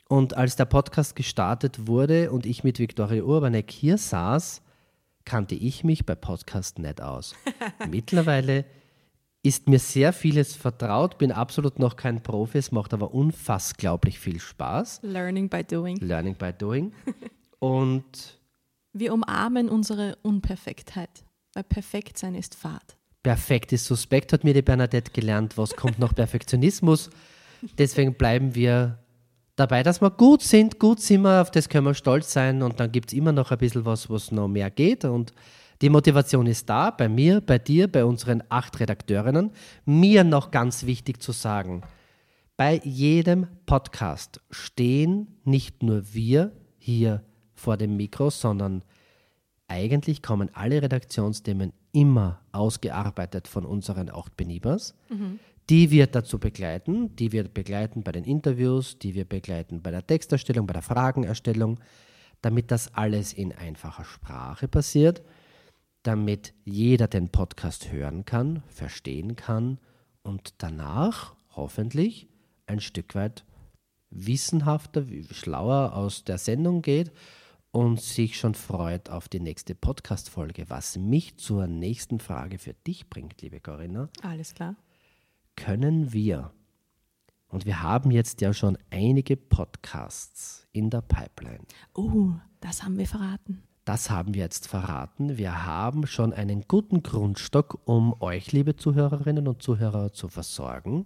Und 0.07 0.35
als 0.35 0.57
der 0.57 0.65
Podcast 0.65 1.15
gestartet 1.15 1.87
wurde 1.87 2.31
und 2.31 2.45
ich 2.45 2.63
mit 2.63 2.79
Viktoria 2.79 3.23
Urbanek 3.23 3.71
hier 3.71 3.97
saß, 3.97 4.61
kannte 5.23 5.55
ich 5.55 5.83
mich 5.83 6.05
bei 6.05 6.15
Podcast 6.15 6.79
nicht 6.79 7.01
aus. 7.01 7.33
Mittlerweile 7.89 8.65
ist 9.43 9.67
mir 9.67 9.79
sehr 9.79 10.13
vieles 10.13 10.55
vertraut, 10.55 11.17
bin 11.17 11.31
absolut 11.31 11.79
noch 11.79 11.95
kein 11.95 12.21
Profi, 12.21 12.57
es 12.57 12.71
macht 12.71 12.93
aber 12.93 13.13
unfassglaublich 13.13 14.19
viel 14.19 14.39
Spaß. 14.39 14.99
Learning 15.03 15.49
by 15.49 15.63
doing. 15.63 15.97
Learning 15.97 16.35
by 16.35 16.51
doing. 16.53 16.91
Und 17.59 18.40
Wir 18.93 19.13
umarmen 19.13 19.69
unsere 19.69 20.17
Unperfektheit, 20.21 21.23
weil 21.53 21.63
perfekt 21.63 22.17
sein 22.17 22.35
ist 22.35 22.55
Fahrt. 22.55 22.97
perfekt 23.23 23.71
ist 23.71 23.85
suspekt, 23.85 24.33
hat 24.33 24.43
mir 24.43 24.53
die 24.53 24.61
Bernadette 24.61 25.11
gelernt. 25.11 25.57
Was 25.57 25.75
kommt 25.75 25.99
nach 25.99 26.13
Perfektionismus? 26.13 27.09
Deswegen 27.77 28.15
bleiben 28.15 28.55
wir 28.55 28.99
dabei, 29.55 29.83
dass 29.83 30.01
wir 30.01 30.09
gut 30.09 30.41
sind. 30.41 30.79
Gut 30.79 30.99
sind 30.99 31.21
wir, 31.21 31.41
auf 31.41 31.51
das 31.51 31.69
können 31.69 31.85
wir 31.85 31.93
stolz 31.93 32.33
sein. 32.33 32.61
Und 32.63 32.79
dann 32.79 32.91
gibt 32.91 33.11
es 33.11 33.17
immer 33.17 33.31
noch 33.31 33.51
ein 33.51 33.59
bisschen 33.59 33.85
was, 33.85 34.09
was 34.09 34.31
noch 34.31 34.47
mehr 34.47 34.71
geht. 34.71 35.05
Und 35.05 35.33
die 35.81 35.89
Motivation 35.89 36.47
ist 36.47 36.69
da, 36.69 36.91
bei 36.91 37.07
mir, 37.07 37.41
bei 37.41 37.59
dir, 37.59 37.89
bei 37.89 38.03
unseren 38.03 38.43
acht 38.49 38.79
Redakteurinnen. 38.79 39.51
Mir 39.85 40.23
noch 40.23 40.51
ganz 40.51 40.85
wichtig 40.85 41.21
zu 41.21 41.31
sagen, 41.31 41.83
bei 42.57 42.81
jedem 42.83 43.47
Podcast 43.65 44.41
stehen 44.49 45.39
nicht 45.43 45.81
nur 45.81 46.13
wir 46.13 46.51
hier 46.77 47.23
vor 47.61 47.77
dem 47.77 47.95
Mikro, 47.95 48.29
sondern 48.29 48.83
eigentlich 49.67 50.21
kommen 50.21 50.49
alle 50.53 50.81
Redaktionsthemen 50.81 51.71
immer 51.93 52.41
ausgearbeitet 52.51 53.47
von 53.47 53.65
unseren 53.65 54.09
acht 54.09 54.35
Benibers, 54.35 54.95
die 55.69 55.91
wir 55.91 56.07
dazu 56.07 56.39
begleiten, 56.39 57.15
die 57.15 57.31
wir 57.31 57.47
begleiten 57.47 58.03
bei 58.03 58.11
den 58.11 58.25
Interviews, 58.25 58.99
die 58.99 59.15
wir 59.15 59.25
begleiten 59.25 59.81
bei 59.81 59.91
der 59.91 60.05
Texterstellung, 60.05 60.67
bei 60.67 60.73
der 60.73 60.81
Fragenerstellung, 60.81 61.79
damit 62.41 62.71
das 62.71 62.93
alles 62.95 63.31
in 63.31 63.53
einfacher 63.53 64.03
Sprache 64.03 64.67
passiert, 64.67 65.21
damit 66.03 66.53
jeder 66.65 67.07
den 67.07 67.29
Podcast 67.29 67.91
hören 67.91 68.25
kann, 68.25 68.63
verstehen 68.67 69.35
kann 69.35 69.77
und 70.23 70.55
danach 70.57 71.35
hoffentlich 71.55 72.27
ein 72.65 72.81
Stück 72.81 73.15
weit 73.15 73.45
wissenhafter, 74.09 75.05
schlauer 75.31 75.93
aus 75.93 76.25
der 76.25 76.37
Sendung 76.37 76.81
geht 76.81 77.11
und 77.71 78.01
sich 78.01 78.37
schon 78.37 78.53
freut 78.55 79.09
auf 79.09 79.29
die 79.29 79.39
nächste 79.39 79.75
Podcast-Folge, 79.75 80.69
was 80.69 80.97
mich 80.97 81.37
zur 81.37 81.67
nächsten 81.67 82.19
Frage 82.19 82.57
für 82.57 82.73
dich 82.73 83.09
bringt, 83.09 83.41
liebe 83.41 83.59
Corinna. 83.59 84.09
Alles 84.21 84.53
klar. 84.53 84.75
Können 85.55 86.11
wir, 86.13 86.51
und 87.47 87.65
wir 87.65 87.81
haben 87.81 88.11
jetzt 88.11 88.41
ja 88.41 88.53
schon 88.53 88.77
einige 88.89 89.37
Podcasts 89.37 90.67
in 90.71 90.89
der 90.89 91.01
Pipeline, 91.01 91.63
Oh, 91.93 92.31
das 92.59 92.83
haben 92.83 92.97
wir 92.97 93.07
verraten. 93.07 93.63
das 93.85 94.09
haben 94.09 94.33
wir 94.33 94.41
jetzt 94.43 94.67
verraten. 94.67 95.37
Wir 95.37 95.65
haben 95.65 96.07
schon 96.07 96.33
einen 96.33 96.65
guten 96.67 97.03
Grundstock, 97.03 97.81
um 97.85 98.15
euch, 98.21 98.51
liebe 98.51 98.75
Zuhörerinnen 98.75 99.47
und 99.47 99.61
Zuhörer, 99.63 100.11
zu 100.13 100.27
versorgen. 100.27 101.05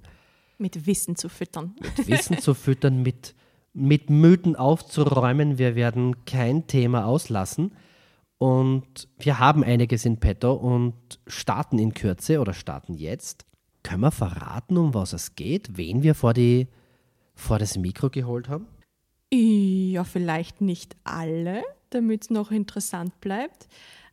Mit 0.57 0.85
Wissen 0.85 1.15
zu 1.15 1.27
füttern. 1.29 1.75
mit 1.81 2.07
Wissen 2.07 2.39
zu 2.39 2.53
füttern, 2.53 3.01
mit, 3.03 3.35
mit 3.75 4.09
Mythen 4.09 4.55
aufzuräumen. 4.55 5.57
Wir 5.57 5.75
werden 5.75 6.25
kein 6.25 6.65
Thema 6.65 7.05
auslassen. 7.05 7.73
Und 8.37 9.07
wir 9.17 9.39
haben 9.39 9.63
einiges 9.63 10.05
in 10.05 10.19
petto 10.19 10.53
und 10.53 10.93
starten 11.27 11.77
in 11.77 11.93
Kürze 11.93 12.39
oder 12.39 12.53
starten 12.53 12.93
jetzt. 12.93 13.45
Können 13.83 14.01
wir 14.01 14.11
verraten, 14.11 14.77
um 14.77 14.93
was 14.93 15.13
es 15.13 15.35
geht? 15.35 15.77
Wen 15.77 16.03
wir 16.03 16.15
vor, 16.15 16.33
die, 16.33 16.67
vor 17.33 17.59
das 17.59 17.77
Mikro 17.77 18.09
geholt 18.09 18.49
haben? 18.49 18.67
Ja, 19.31 20.03
vielleicht 20.03 20.61
nicht 20.61 20.95
alle, 21.03 21.63
damit 21.89 22.23
es 22.23 22.29
noch 22.29 22.51
interessant 22.51 23.19
bleibt. 23.21 23.67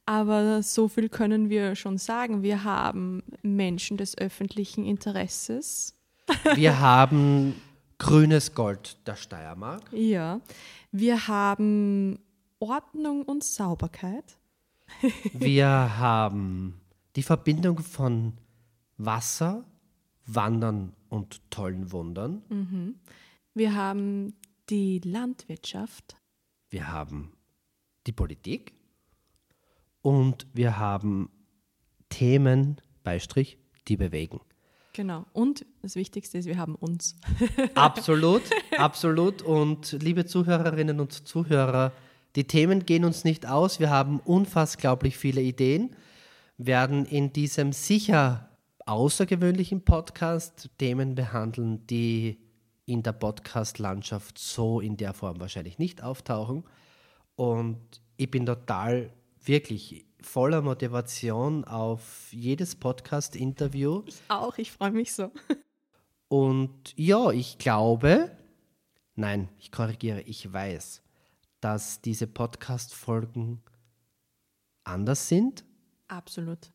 Aber 0.04 0.62
so 0.62 0.88
viel 0.88 1.08
können 1.08 1.48
wir 1.48 1.76
schon 1.76 1.98
sagen. 1.98 2.42
Wir 2.42 2.64
haben 2.64 3.22
Menschen 3.42 3.96
des 3.96 4.18
öffentlichen 4.18 4.84
Interesses. 4.84 5.94
Wir 6.54 6.80
haben 6.80 7.54
grünes 8.02 8.52
Gold 8.54 8.98
der 9.06 9.14
Steiermark. 9.14 9.92
Ja. 9.92 10.40
Wir 10.90 11.28
haben 11.28 12.18
Ordnung 12.58 13.22
und 13.22 13.44
Sauberkeit. 13.44 14.38
Wir 15.32 15.68
haben 15.68 16.80
die 17.14 17.22
Verbindung 17.22 17.78
von 17.78 18.34
Wasser, 18.98 19.64
Wandern 20.26 20.94
und 21.08 21.48
tollen 21.50 21.92
Wundern. 21.92 22.42
Wir 23.54 23.74
haben 23.74 24.34
die 24.68 25.00
Landwirtschaft. 25.04 26.16
Wir 26.70 26.90
haben 26.90 27.32
die 28.06 28.12
Politik 28.12 28.72
und 30.00 30.46
wir 30.52 30.78
haben 30.78 31.30
Themen, 32.08 32.80
Beistrich, 33.04 33.58
die 33.88 33.96
bewegen. 33.96 34.40
Genau. 34.92 35.24
Und 35.32 35.64
das 35.80 35.96
Wichtigste 35.96 36.38
ist, 36.38 36.46
wir 36.46 36.58
haben 36.58 36.74
uns. 36.74 37.16
Absolut, 37.74 38.42
absolut. 38.76 39.40
Und 39.40 39.92
liebe 39.92 40.26
Zuhörerinnen 40.26 41.00
und 41.00 41.26
Zuhörer, 41.26 41.92
die 42.36 42.44
Themen 42.44 42.84
gehen 42.84 43.04
uns 43.04 43.24
nicht 43.24 43.46
aus. 43.46 43.80
Wir 43.80 43.90
haben 43.90 44.20
unfassglaublich 44.20 45.16
viele 45.16 45.40
Ideen, 45.40 45.96
werden 46.58 47.06
in 47.06 47.32
diesem 47.32 47.72
sicher 47.72 48.50
außergewöhnlichen 48.86 49.84
Podcast 49.84 50.70
Themen 50.78 51.14
behandeln, 51.14 51.86
die 51.86 52.38
in 52.84 53.02
der 53.02 53.12
Podcast-Landschaft 53.12 54.38
so 54.38 54.80
in 54.80 54.96
der 54.96 55.14
Form 55.14 55.40
wahrscheinlich 55.40 55.78
nicht 55.78 56.02
auftauchen. 56.02 56.64
Und 57.36 57.78
ich 58.16 58.30
bin 58.30 58.44
total 58.44 59.10
wirklich 59.44 60.04
voller 60.22 60.62
Motivation 60.62 61.64
auf 61.64 62.28
jedes 62.32 62.76
Podcast-Interview. 62.76 64.02
Ich 64.06 64.20
auch, 64.28 64.58
ich 64.58 64.72
freue 64.72 64.92
mich 64.92 65.12
so. 65.12 65.30
Und 66.28 66.94
ja, 66.96 67.30
ich 67.30 67.58
glaube, 67.58 68.30
nein, 69.14 69.48
ich 69.58 69.70
korrigiere, 69.70 70.22
ich 70.22 70.52
weiß, 70.52 71.02
dass 71.60 72.00
diese 72.00 72.26
Podcast-Folgen 72.26 73.62
anders 74.84 75.28
sind, 75.28 75.64
Absolut. 76.08 76.72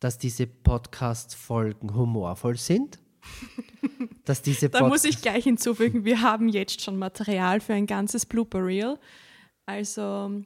dass 0.00 0.18
diese 0.18 0.46
Podcast-Folgen 0.46 1.94
humorvoll 1.94 2.56
sind, 2.56 2.98
dass 4.24 4.42
diese 4.42 4.68
Da 4.68 4.86
muss 4.86 5.04
ich 5.04 5.22
gleich 5.22 5.44
hinzufügen, 5.44 6.04
wir 6.04 6.20
haben 6.20 6.48
jetzt 6.48 6.82
schon 6.82 6.98
Material 6.98 7.60
für 7.60 7.74
ein 7.74 7.86
ganzes 7.86 8.26
Blooper 8.26 8.64
Reel. 8.64 8.98
Also 9.66 10.42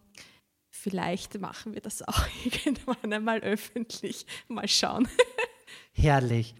vielleicht 0.77 1.41
machen 1.41 1.75
wir 1.75 1.81
das 1.81 2.03
auch 2.03 2.27
irgendwann 2.45 3.12
einmal 3.12 3.41
öffentlich. 3.41 4.27
Mal 4.49 4.69
schauen. 4.69 5.09
Herrlich. 5.93 6.55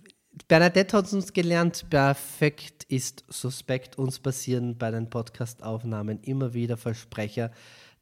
Bernadette 0.49 0.97
hat 0.97 1.13
uns 1.13 1.33
gelernt, 1.33 1.89
perfekt 1.89 2.85
ist 2.85 3.25
suspekt. 3.29 3.99
Uns 3.99 4.19
passieren 4.19 4.77
bei 4.77 4.91
den 4.91 5.09
Podcast-Aufnahmen 5.09 6.21
immer 6.23 6.53
wieder 6.55 6.77
Versprecher, 6.77 7.51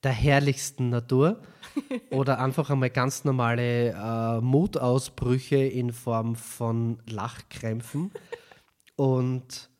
der 0.02 0.12
herrlichsten 0.12 0.90
Natur 0.90 1.40
oder 2.10 2.40
einfach 2.40 2.70
einmal 2.70 2.90
ganz 2.90 3.24
normale 3.24 3.90
äh, 3.90 4.40
Mutausbrüche 4.40 5.56
in 5.56 5.92
Form 5.92 6.36
von 6.36 6.98
Lachkrämpfen. 7.08 8.10
Und 8.96 9.70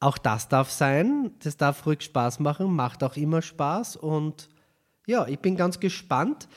auch 0.00 0.18
das 0.18 0.48
darf 0.48 0.70
sein, 0.70 1.32
das 1.40 1.56
darf 1.56 1.84
ruhig 1.86 2.02
Spaß 2.02 2.40
machen, 2.40 2.74
macht 2.74 3.02
auch 3.02 3.16
immer 3.16 3.42
Spaß 3.42 3.96
und 3.96 4.48
ja, 5.08 5.26
ich 5.26 5.38
bin 5.38 5.56
ganz 5.56 5.80
gespannt. 5.80 6.48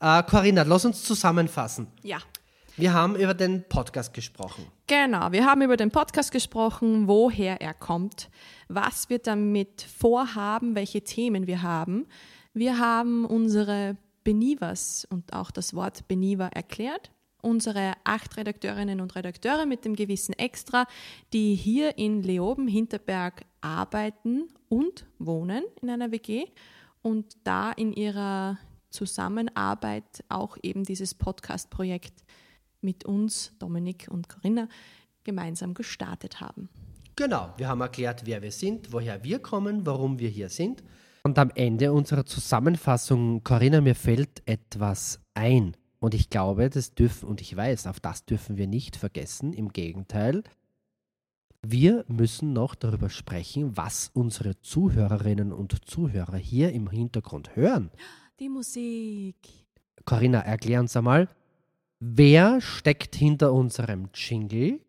Äh, 0.00 0.22
Corinna, 0.24 0.64
lass 0.64 0.84
uns 0.84 1.04
zusammenfassen. 1.04 1.86
Ja. 2.02 2.18
Wir 2.76 2.92
haben 2.92 3.14
über 3.14 3.34
den 3.34 3.62
Podcast 3.68 4.12
gesprochen. 4.14 4.66
Genau, 4.88 5.30
wir 5.30 5.44
haben 5.44 5.62
über 5.62 5.76
den 5.76 5.92
Podcast 5.92 6.32
gesprochen, 6.32 7.06
woher 7.06 7.60
er 7.60 7.72
kommt, 7.72 8.28
was 8.68 9.10
wir 9.10 9.20
damit 9.20 9.82
vorhaben, 9.82 10.74
welche 10.74 11.02
Themen 11.02 11.46
wir 11.46 11.62
haben. 11.62 12.06
Wir 12.52 12.78
haben 12.78 13.24
unsere 13.24 13.96
Benivers 14.24 15.06
und 15.08 15.32
auch 15.32 15.52
das 15.52 15.74
Wort 15.74 16.08
Beniva 16.08 16.48
erklärt. 16.48 17.12
Unsere 17.42 17.92
acht 18.02 18.36
Redakteurinnen 18.36 19.00
und 19.00 19.14
Redakteure 19.14 19.66
mit 19.66 19.84
dem 19.84 19.94
gewissen 19.94 20.32
Extra, 20.32 20.86
die 21.32 21.54
hier 21.54 21.96
in 21.96 22.22
Leoben, 22.22 22.66
Hinterberg 22.66 23.44
arbeiten 23.60 24.48
und 24.68 25.06
wohnen 25.18 25.62
in 25.80 25.90
einer 25.90 26.10
WG 26.10 26.46
und 27.02 27.36
da 27.44 27.72
in 27.72 27.92
ihrer 27.92 28.58
Zusammenarbeit 28.90 30.24
auch 30.28 30.56
eben 30.62 30.84
dieses 30.84 31.14
Podcast-Projekt 31.14 32.24
mit 32.80 33.04
uns, 33.04 33.52
Dominik 33.58 34.08
und 34.10 34.28
Corinna, 34.28 34.68
gemeinsam 35.24 35.74
gestartet 35.74 36.40
haben. 36.40 36.68
Genau, 37.16 37.52
wir 37.56 37.68
haben 37.68 37.80
erklärt, 37.80 38.22
wer 38.24 38.42
wir 38.42 38.52
sind, 38.52 38.92
woher 38.92 39.22
wir 39.22 39.38
kommen, 39.38 39.84
warum 39.84 40.18
wir 40.18 40.28
hier 40.28 40.48
sind. 40.48 40.82
Und 41.22 41.38
am 41.38 41.50
Ende 41.54 41.92
unserer 41.92 42.24
Zusammenfassung, 42.24 43.44
Corinna, 43.44 43.80
mir 43.82 43.94
fällt 43.94 44.42
etwas 44.46 45.20
ein. 45.34 45.76
Und 45.98 46.14
ich 46.14 46.30
glaube, 46.30 46.70
das 46.70 46.94
dürfen, 46.94 47.28
und 47.28 47.42
ich 47.42 47.54
weiß, 47.54 47.86
auf 47.86 48.00
das 48.00 48.24
dürfen 48.24 48.56
wir 48.56 48.66
nicht 48.66 48.96
vergessen. 48.96 49.52
Im 49.52 49.68
Gegenteil, 49.68 50.42
wir 51.62 52.04
müssen 52.08 52.52
noch 52.52 52.74
darüber 52.74 53.10
sprechen, 53.10 53.76
was 53.76 54.10
unsere 54.14 54.60
Zuhörerinnen 54.60 55.52
und 55.52 55.88
Zuhörer 55.88 56.36
hier 56.36 56.72
im 56.72 56.88
Hintergrund 56.88 57.54
hören. 57.54 57.90
Die 58.38 58.48
Musik. 58.48 59.36
Corinna, 60.04 60.40
erklär 60.40 60.80
uns 60.80 60.96
einmal, 60.96 61.28
wer 61.98 62.60
steckt 62.60 63.14
hinter 63.14 63.52
unserem 63.52 64.08
Jingle? 64.14 64.80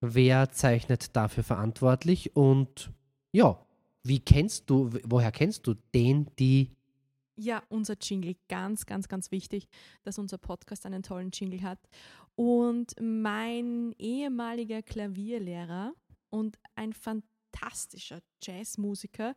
Wer 0.00 0.50
zeichnet 0.50 1.14
dafür 1.14 1.44
verantwortlich? 1.44 2.34
Und 2.34 2.90
ja, 3.32 3.58
wie 4.02 4.20
kennst 4.20 4.70
du, 4.70 4.90
woher 5.04 5.32
kennst 5.32 5.66
du 5.66 5.74
den, 5.94 6.28
die 6.38 6.70
ja, 7.38 7.62
unser 7.68 7.96
Jingle, 8.00 8.34
ganz, 8.48 8.86
ganz, 8.86 9.08
ganz 9.08 9.30
wichtig, 9.30 9.68
dass 10.04 10.18
unser 10.18 10.38
Podcast 10.38 10.86
einen 10.86 11.02
tollen 11.02 11.30
Jingle 11.32 11.60
hat. 11.60 11.78
Und 12.34 12.94
mein 12.98 13.94
ehemaliger 13.98 14.80
Klavierlehrer 14.80 15.92
und 16.30 16.58
ein 16.74 16.92
fantastischer 16.92 18.20
Jazzmusiker, 18.42 19.34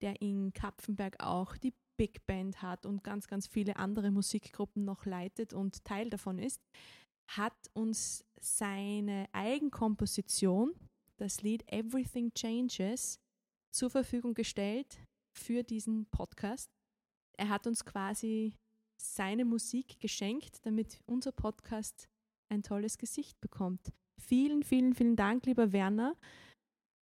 der 0.00 0.20
in 0.20 0.52
Kapfenberg 0.52 1.22
auch 1.22 1.56
die 1.56 1.74
Big 1.96 2.24
Band 2.26 2.62
hat 2.62 2.86
und 2.86 3.04
ganz, 3.04 3.28
ganz 3.28 3.46
viele 3.46 3.76
andere 3.76 4.10
Musikgruppen 4.10 4.84
noch 4.84 5.04
leitet 5.06 5.52
und 5.52 5.84
Teil 5.84 6.10
davon 6.10 6.38
ist, 6.38 6.60
hat 7.28 7.70
uns 7.74 8.24
seine 8.40 9.28
Eigenkomposition, 9.32 10.74
das 11.16 11.42
Lied 11.42 11.64
Everything 11.70 12.32
Changes, 12.34 13.20
zur 13.70 13.90
Verfügung 13.90 14.34
gestellt 14.34 14.98
für 15.32 15.62
diesen 15.62 16.06
Podcast. 16.06 16.70
Er 17.38 17.48
hat 17.48 17.66
uns 17.66 17.84
quasi 17.84 18.54
seine 18.96 19.44
Musik 19.44 19.98
geschenkt, 20.00 20.64
damit 20.66 21.00
unser 21.06 21.32
Podcast 21.32 22.08
ein 22.48 22.62
tolles 22.62 22.98
Gesicht 22.98 23.40
bekommt. 23.40 23.92
Vielen, 24.20 24.62
vielen, 24.62 24.94
vielen 24.94 25.16
Dank, 25.16 25.46
lieber 25.46 25.72
Werner. 25.72 26.14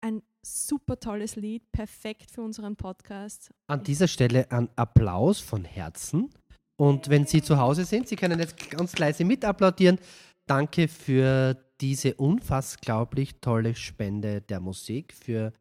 Ein 0.03 0.23
super 0.43 0.99
tolles 0.99 1.37
Lied, 1.37 1.71
perfekt 1.73 2.31
für 2.31 2.43
unseren 2.43 2.77
Podcast. 2.77 3.51
An 3.67 3.85
dieser 3.85 4.09
Stelle 4.09 4.51
ein 4.51 4.69
Applaus 4.77 5.41
von 5.41 5.65
Herzen. 5.65 6.31
Und 6.81 7.11
wenn 7.11 7.27
Sie 7.27 7.43
zu 7.43 7.59
Hause 7.59 7.85
sind, 7.85 8.09
Sie 8.09 8.17
können 8.17 8.39
jetzt 8.39 8.71
ganz 8.71 8.97
leise 8.97 9.25
mit 9.25 9.45
applaudieren. 9.45 9.99
Danke 10.47 10.89
für 10.89 11.55
diese 11.81 12.15
unfassglaublich 12.15 13.41
tolle 13.41 13.75
Spende 13.75 14.41
der 14.41 14.61
Musik, 14.61 15.13
für 15.13 15.53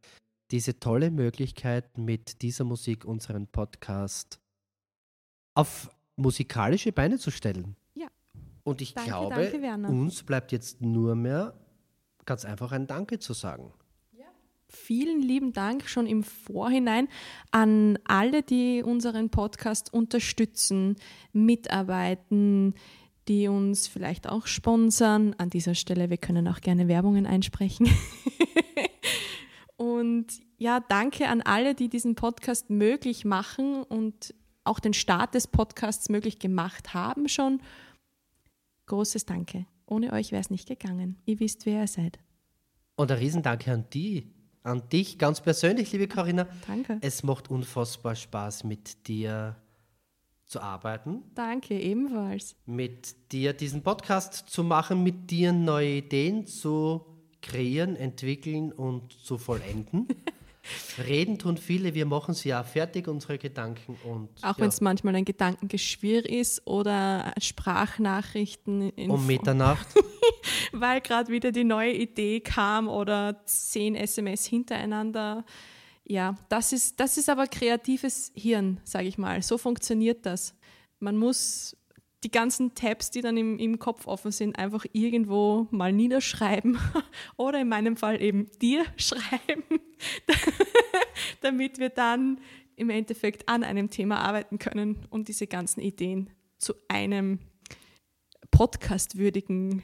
diese 0.51 0.79
tolle 0.79 1.11
Möglichkeit, 1.11 1.97
mit 1.97 2.41
dieser 2.41 2.63
Musik 2.63 3.05
unseren 3.05 3.47
Podcast 3.47 4.39
auf 5.55 5.89
musikalische 6.15 6.91
Beine 6.91 7.17
zu 7.17 7.31
stellen. 7.31 7.75
Und 8.63 8.81
ich 8.81 8.93
Danke, 8.93 9.09
glaube, 9.09 9.51
danke, 9.51 9.87
uns 9.87 10.23
bleibt 10.23 10.51
jetzt 10.51 10.81
nur 10.81 11.15
mehr 11.15 11.53
ganz 12.25 12.45
einfach 12.45 12.71
ein 12.71 12.87
Danke 12.87 13.19
zu 13.19 13.33
sagen. 13.33 13.73
Vielen 14.71 15.23
lieben 15.23 15.51
Dank 15.51 15.89
schon 15.89 16.05
im 16.05 16.21
Vorhinein 16.23 17.07
an 17.49 17.97
alle, 18.03 18.43
die 18.43 18.83
unseren 18.83 19.31
Podcast 19.31 19.91
unterstützen, 19.91 20.95
mitarbeiten, 21.33 22.75
die 23.27 23.47
uns 23.47 23.87
vielleicht 23.87 24.29
auch 24.29 24.45
sponsern. 24.45 25.33
An 25.39 25.49
dieser 25.49 25.73
Stelle, 25.73 26.11
wir 26.11 26.17
können 26.17 26.47
auch 26.47 26.61
gerne 26.61 26.87
Werbungen 26.87 27.25
einsprechen. 27.25 27.89
und 29.75 30.27
ja, 30.59 30.79
danke 30.81 31.29
an 31.29 31.41
alle, 31.41 31.73
die 31.73 31.89
diesen 31.89 32.13
Podcast 32.13 32.69
möglich 32.69 33.25
machen 33.25 33.81
und 33.81 34.35
auch 34.65 34.79
den 34.79 34.93
Start 34.93 35.33
des 35.33 35.47
Podcasts 35.47 36.09
möglich 36.09 36.37
gemacht 36.37 36.93
haben 36.93 37.27
schon. 37.27 37.59
Großes 38.89 39.25
Danke. 39.25 39.67
Ohne 39.85 40.11
euch 40.13 40.31
wäre 40.31 40.41
es 40.41 40.49
nicht 40.49 40.67
gegangen. 40.67 41.15
Ihr 41.25 41.39
wisst, 41.39 41.67
wer 41.67 41.81
ihr 41.81 41.87
seid. 41.87 42.17
Und 42.95 43.11
ein 43.11 43.19
Riesendanke 43.19 43.71
an 43.71 43.85
die, 43.93 44.33
an 44.63 44.89
dich 44.89 45.19
ganz 45.19 45.41
persönlich, 45.41 45.91
liebe 45.91 46.07
Corinna. 46.07 46.47
Danke. 46.65 46.97
Es 47.01 47.21
macht 47.21 47.51
unfassbar 47.51 48.15
Spaß, 48.15 48.63
mit 48.63 49.07
dir 49.07 49.55
zu 50.45 50.59
arbeiten, 50.59 51.21
Danke, 51.35 51.79
ebenfalls. 51.79 52.55
mit 52.65 53.31
dir 53.31 53.53
diesen 53.53 53.83
Podcast 53.83 54.49
zu 54.49 54.63
machen, 54.63 55.03
mit 55.03 55.29
dir 55.29 55.53
neue 55.53 55.97
Ideen 55.97 56.47
zu 56.47 57.05
kreieren, 57.43 57.95
entwickeln 57.95 58.71
und 58.71 59.13
zu 59.13 59.37
vollenden. 59.37 60.07
Reden 60.97 61.39
tun 61.39 61.57
viele, 61.57 61.93
wir 61.93 62.05
machen 62.05 62.33
sie 62.33 62.53
auch 62.53 62.65
fertig, 62.65 63.07
unsere 63.07 63.37
Gedanken. 63.37 63.97
Und, 64.03 64.29
Auch 64.43 64.57
ja, 64.57 64.59
wenn 64.59 64.69
es 64.69 64.81
manchmal 64.81 65.15
ein 65.15 65.25
Gedankengeschwirr 65.25 66.25
ist 66.29 66.65
oder 66.67 67.33
Sprachnachrichten 67.39 68.89
in 68.91 69.09
um 69.09 69.25
Mitternacht. 69.25 69.87
weil 70.71 71.01
gerade 71.01 71.31
wieder 71.31 71.51
die 71.51 71.63
neue 71.63 71.93
Idee 71.93 72.41
kam 72.41 72.87
oder 72.87 73.41
zehn 73.45 73.95
SMS 73.95 74.45
hintereinander. 74.45 75.45
Ja, 76.05 76.35
das 76.49 76.73
ist, 76.73 76.99
das 76.99 77.17
ist 77.17 77.29
aber 77.29 77.47
kreatives 77.47 78.31
Hirn, 78.35 78.79
sage 78.83 79.07
ich 79.07 79.17
mal. 79.17 79.41
So 79.41 79.57
funktioniert 79.57 80.25
das. 80.25 80.55
Man 80.99 81.17
muss 81.17 81.77
die 82.23 82.31
ganzen 82.31 82.75
Tabs, 82.75 83.11
die 83.11 83.21
dann 83.21 83.37
im, 83.37 83.57
im 83.57 83.79
Kopf 83.79 84.07
offen 84.07 84.31
sind, 84.31 84.57
einfach 84.57 84.85
irgendwo 84.91 85.67
mal 85.71 85.93
niederschreiben 85.93 86.77
oder 87.37 87.61
in 87.61 87.69
meinem 87.69 87.95
Fall 87.95 88.21
eben 88.21 88.47
dir 88.61 88.85
schreiben, 88.97 89.63
damit 91.41 91.79
wir 91.79 91.89
dann 91.89 92.39
im 92.75 92.89
Endeffekt 92.89 93.47
an 93.49 93.63
einem 93.63 93.89
Thema 93.89 94.19
arbeiten 94.19 94.57
können 94.57 95.05
und 95.09 95.27
diese 95.27 95.47
ganzen 95.47 95.81
Ideen 95.81 96.29
zu 96.57 96.73
einem 96.87 97.39
podcastwürdigen 98.51 99.83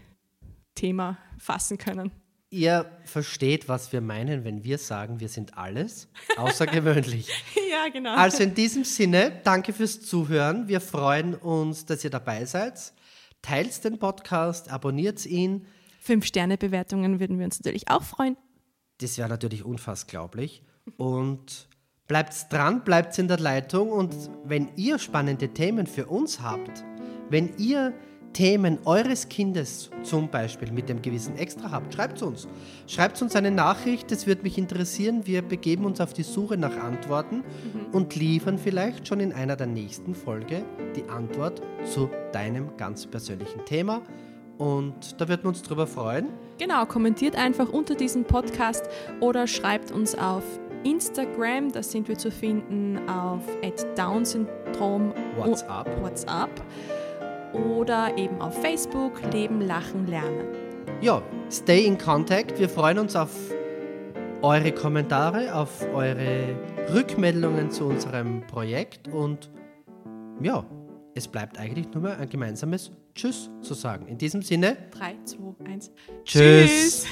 Thema 0.76 1.18
fassen 1.38 1.78
können. 1.78 2.12
Ihr 2.52 2.90
versteht, 3.04 3.68
was 3.68 3.92
wir 3.92 4.02
meinen, 4.02 4.44
wenn 4.44 4.64
wir 4.64 4.78
sagen, 4.78 5.20
wir 5.20 5.30
sind 5.30 5.58
alles 5.58 6.08
außergewöhnlich. 6.38 7.28
ja, 7.72 7.90
genau. 7.92 8.16
Also 8.16 8.44
in 8.44 8.54
diesem 8.54 8.84
Sinne, 8.84 9.42
danke 9.44 9.74
fürs 9.74 10.02
Zuhören. 10.02 10.68
Wir 10.68 10.80
freuen 10.80 11.34
uns, 11.34 11.86
dass 11.86 12.04
ihr 12.04 12.12
dabei 12.12 12.46
seid. 12.46 12.94
Teilt 13.42 13.84
den 13.84 14.00
Podcast, 14.00 14.72
abonniert 14.72 15.26
ihn. 15.26 15.66
Fünf-Sterne-Bewertungen 16.00 17.20
würden 17.20 17.40
wir 17.40 17.46
uns 17.46 17.60
natürlich 17.60 17.90
auch 17.90 18.04
freuen. 18.04 18.38
Das 19.00 19.18
wäre 19.18 19.28
natürlich 19.28 19.66
unfassglaublich. 19.66 20.64
Und 20.98 21.68
bleibt 22.08 22.52
dran, 22.54 22.84
bleibt 22.84 23.18
in 23.18 23.28
der 23.28 23.40
Leitung. 23.40 23.92
Und 23.92 24.16
wenn 24.44 24.70
ihr 24.76 25.00
spannende 25.00 25.50
Themen 25.50 25.88
für 25.88 26.06
uns 26.06 26.42
habt, 26.42 26.84
wenn 27.30 27.58
ihr 27.58 27.94
Themen 28.36 28.80
eures 28.84 29.30
Kindes 29.30 29.90
zum 30.04 30.28
Beispiel 30.28 30.70
mit 30.70 30.90
dem 30.90 31.02
gewissen 31.02 31.38
Extra 31.38 31.72
habt, 31.72 31.94
schreibt 31.94 32.22
uns. 32.22 32.50
Schreibt 32.86 33.22
uns 33.22 33.34
eine 33.34 33.50
Nachricht, 33.50 34.12
das 34.12 34.28
würde 34.28 34.44
mich 34.44 34.58
interessieren. 34.58 35.22
Wir 35.26 35.42
begeben 35.42 35.86
uns 35.86 36.02
auf 36.02 36.12
die 36.12 36.24
Suche 36.24 36.58
nach 36.58 36.76
Antworten 36.76 37.46
und 37.94 38.14
liefern 38.18 38.58
vielleicht 38.58 39.08
schon 39.08 39.22
in 39.22 39.32
einer 39.32 39.56
der 39.56 39.68
nächsten 39.68 40.14
Folge 40.14 40.66
die 40.98 41.06
Antwort 41.06 41.62
zu 41.86 42.10
deinem 42.34 42.76
ganz 42.76 43.08
persönlichen 43.08 43.64
Thema. 43.64 44.02
Und 44.58 45.20
da 45.22 45.30
würden 45.30 45.44
wir 45.46 45.50
uns 45.50 45.62
drüber 45.62 45.88
freuen. 45.88 46.28
Genau, 46.58 46.86
kommentiert 46.86 47.38
einfach 47.38 47.70
unter 47.70 47.96
diesem 47.96 48.26
Podcast 48.26 48.84
oder 49.22 49.48
schreibt 49.48 49.92
uns 49.92 50.14
auf 50.14 50.44
Instagram, 50.84 51.72
da 51.72 51.82
sind 51.82 52.10
wir 52.10 52.18
zu 52.18 52.32
finden 52.32 53.00
auf 53.08 53.44
@down-syndrom 53.96 55.14
WhatsApp. 55.38 55.88
WhatsApp 56.04 56.52
oder 57.54 58.18
eben 58.18 58.42
auf 58.42 58.60
Facebook 58.62 59.22
Leben, 59.32 59.62
Lachen, 59.62 60.08
Lernen. 60.08 60.48
Ja, 61.02 61.22
stay 61.52 61.86
in 61.86 61.98
contact. 61.98 62.60
Wir 62.60 62.70
freuen 62.70 63.00
uns 63.00 63.16
auf 63.16 63.32
eure 64.42 64.72
Kommentare, 64.72 65.56
auf 65.56 65.86
eure 65.94 66.56
Rückmeldungen 66.94 67.72
zu 67.72 67.86
unserem 67.86 68.46
Projekt 68.48 69.08
und 69.08 69.50
ja, 70.42 70.66
es 71.16 71.28
bleibt 71.28 71.58
eigentlich 71.58 71.92
nur 71.94 72.04
mehr 72.04 72.20
ein 72.20 72.30
gemeinsames 72.30 72.92
Tschüss 73.16 73.50
zu 73.62 73.74
sagen. 73.74 74.08
In 74.08 74.18
diesem 74.18 74.42
Sinne, 74.42 74.78
3, 74.92 75.16
2, 75.24 75.72
1. 75.72 75.92
Tschüss. 76.26 77.06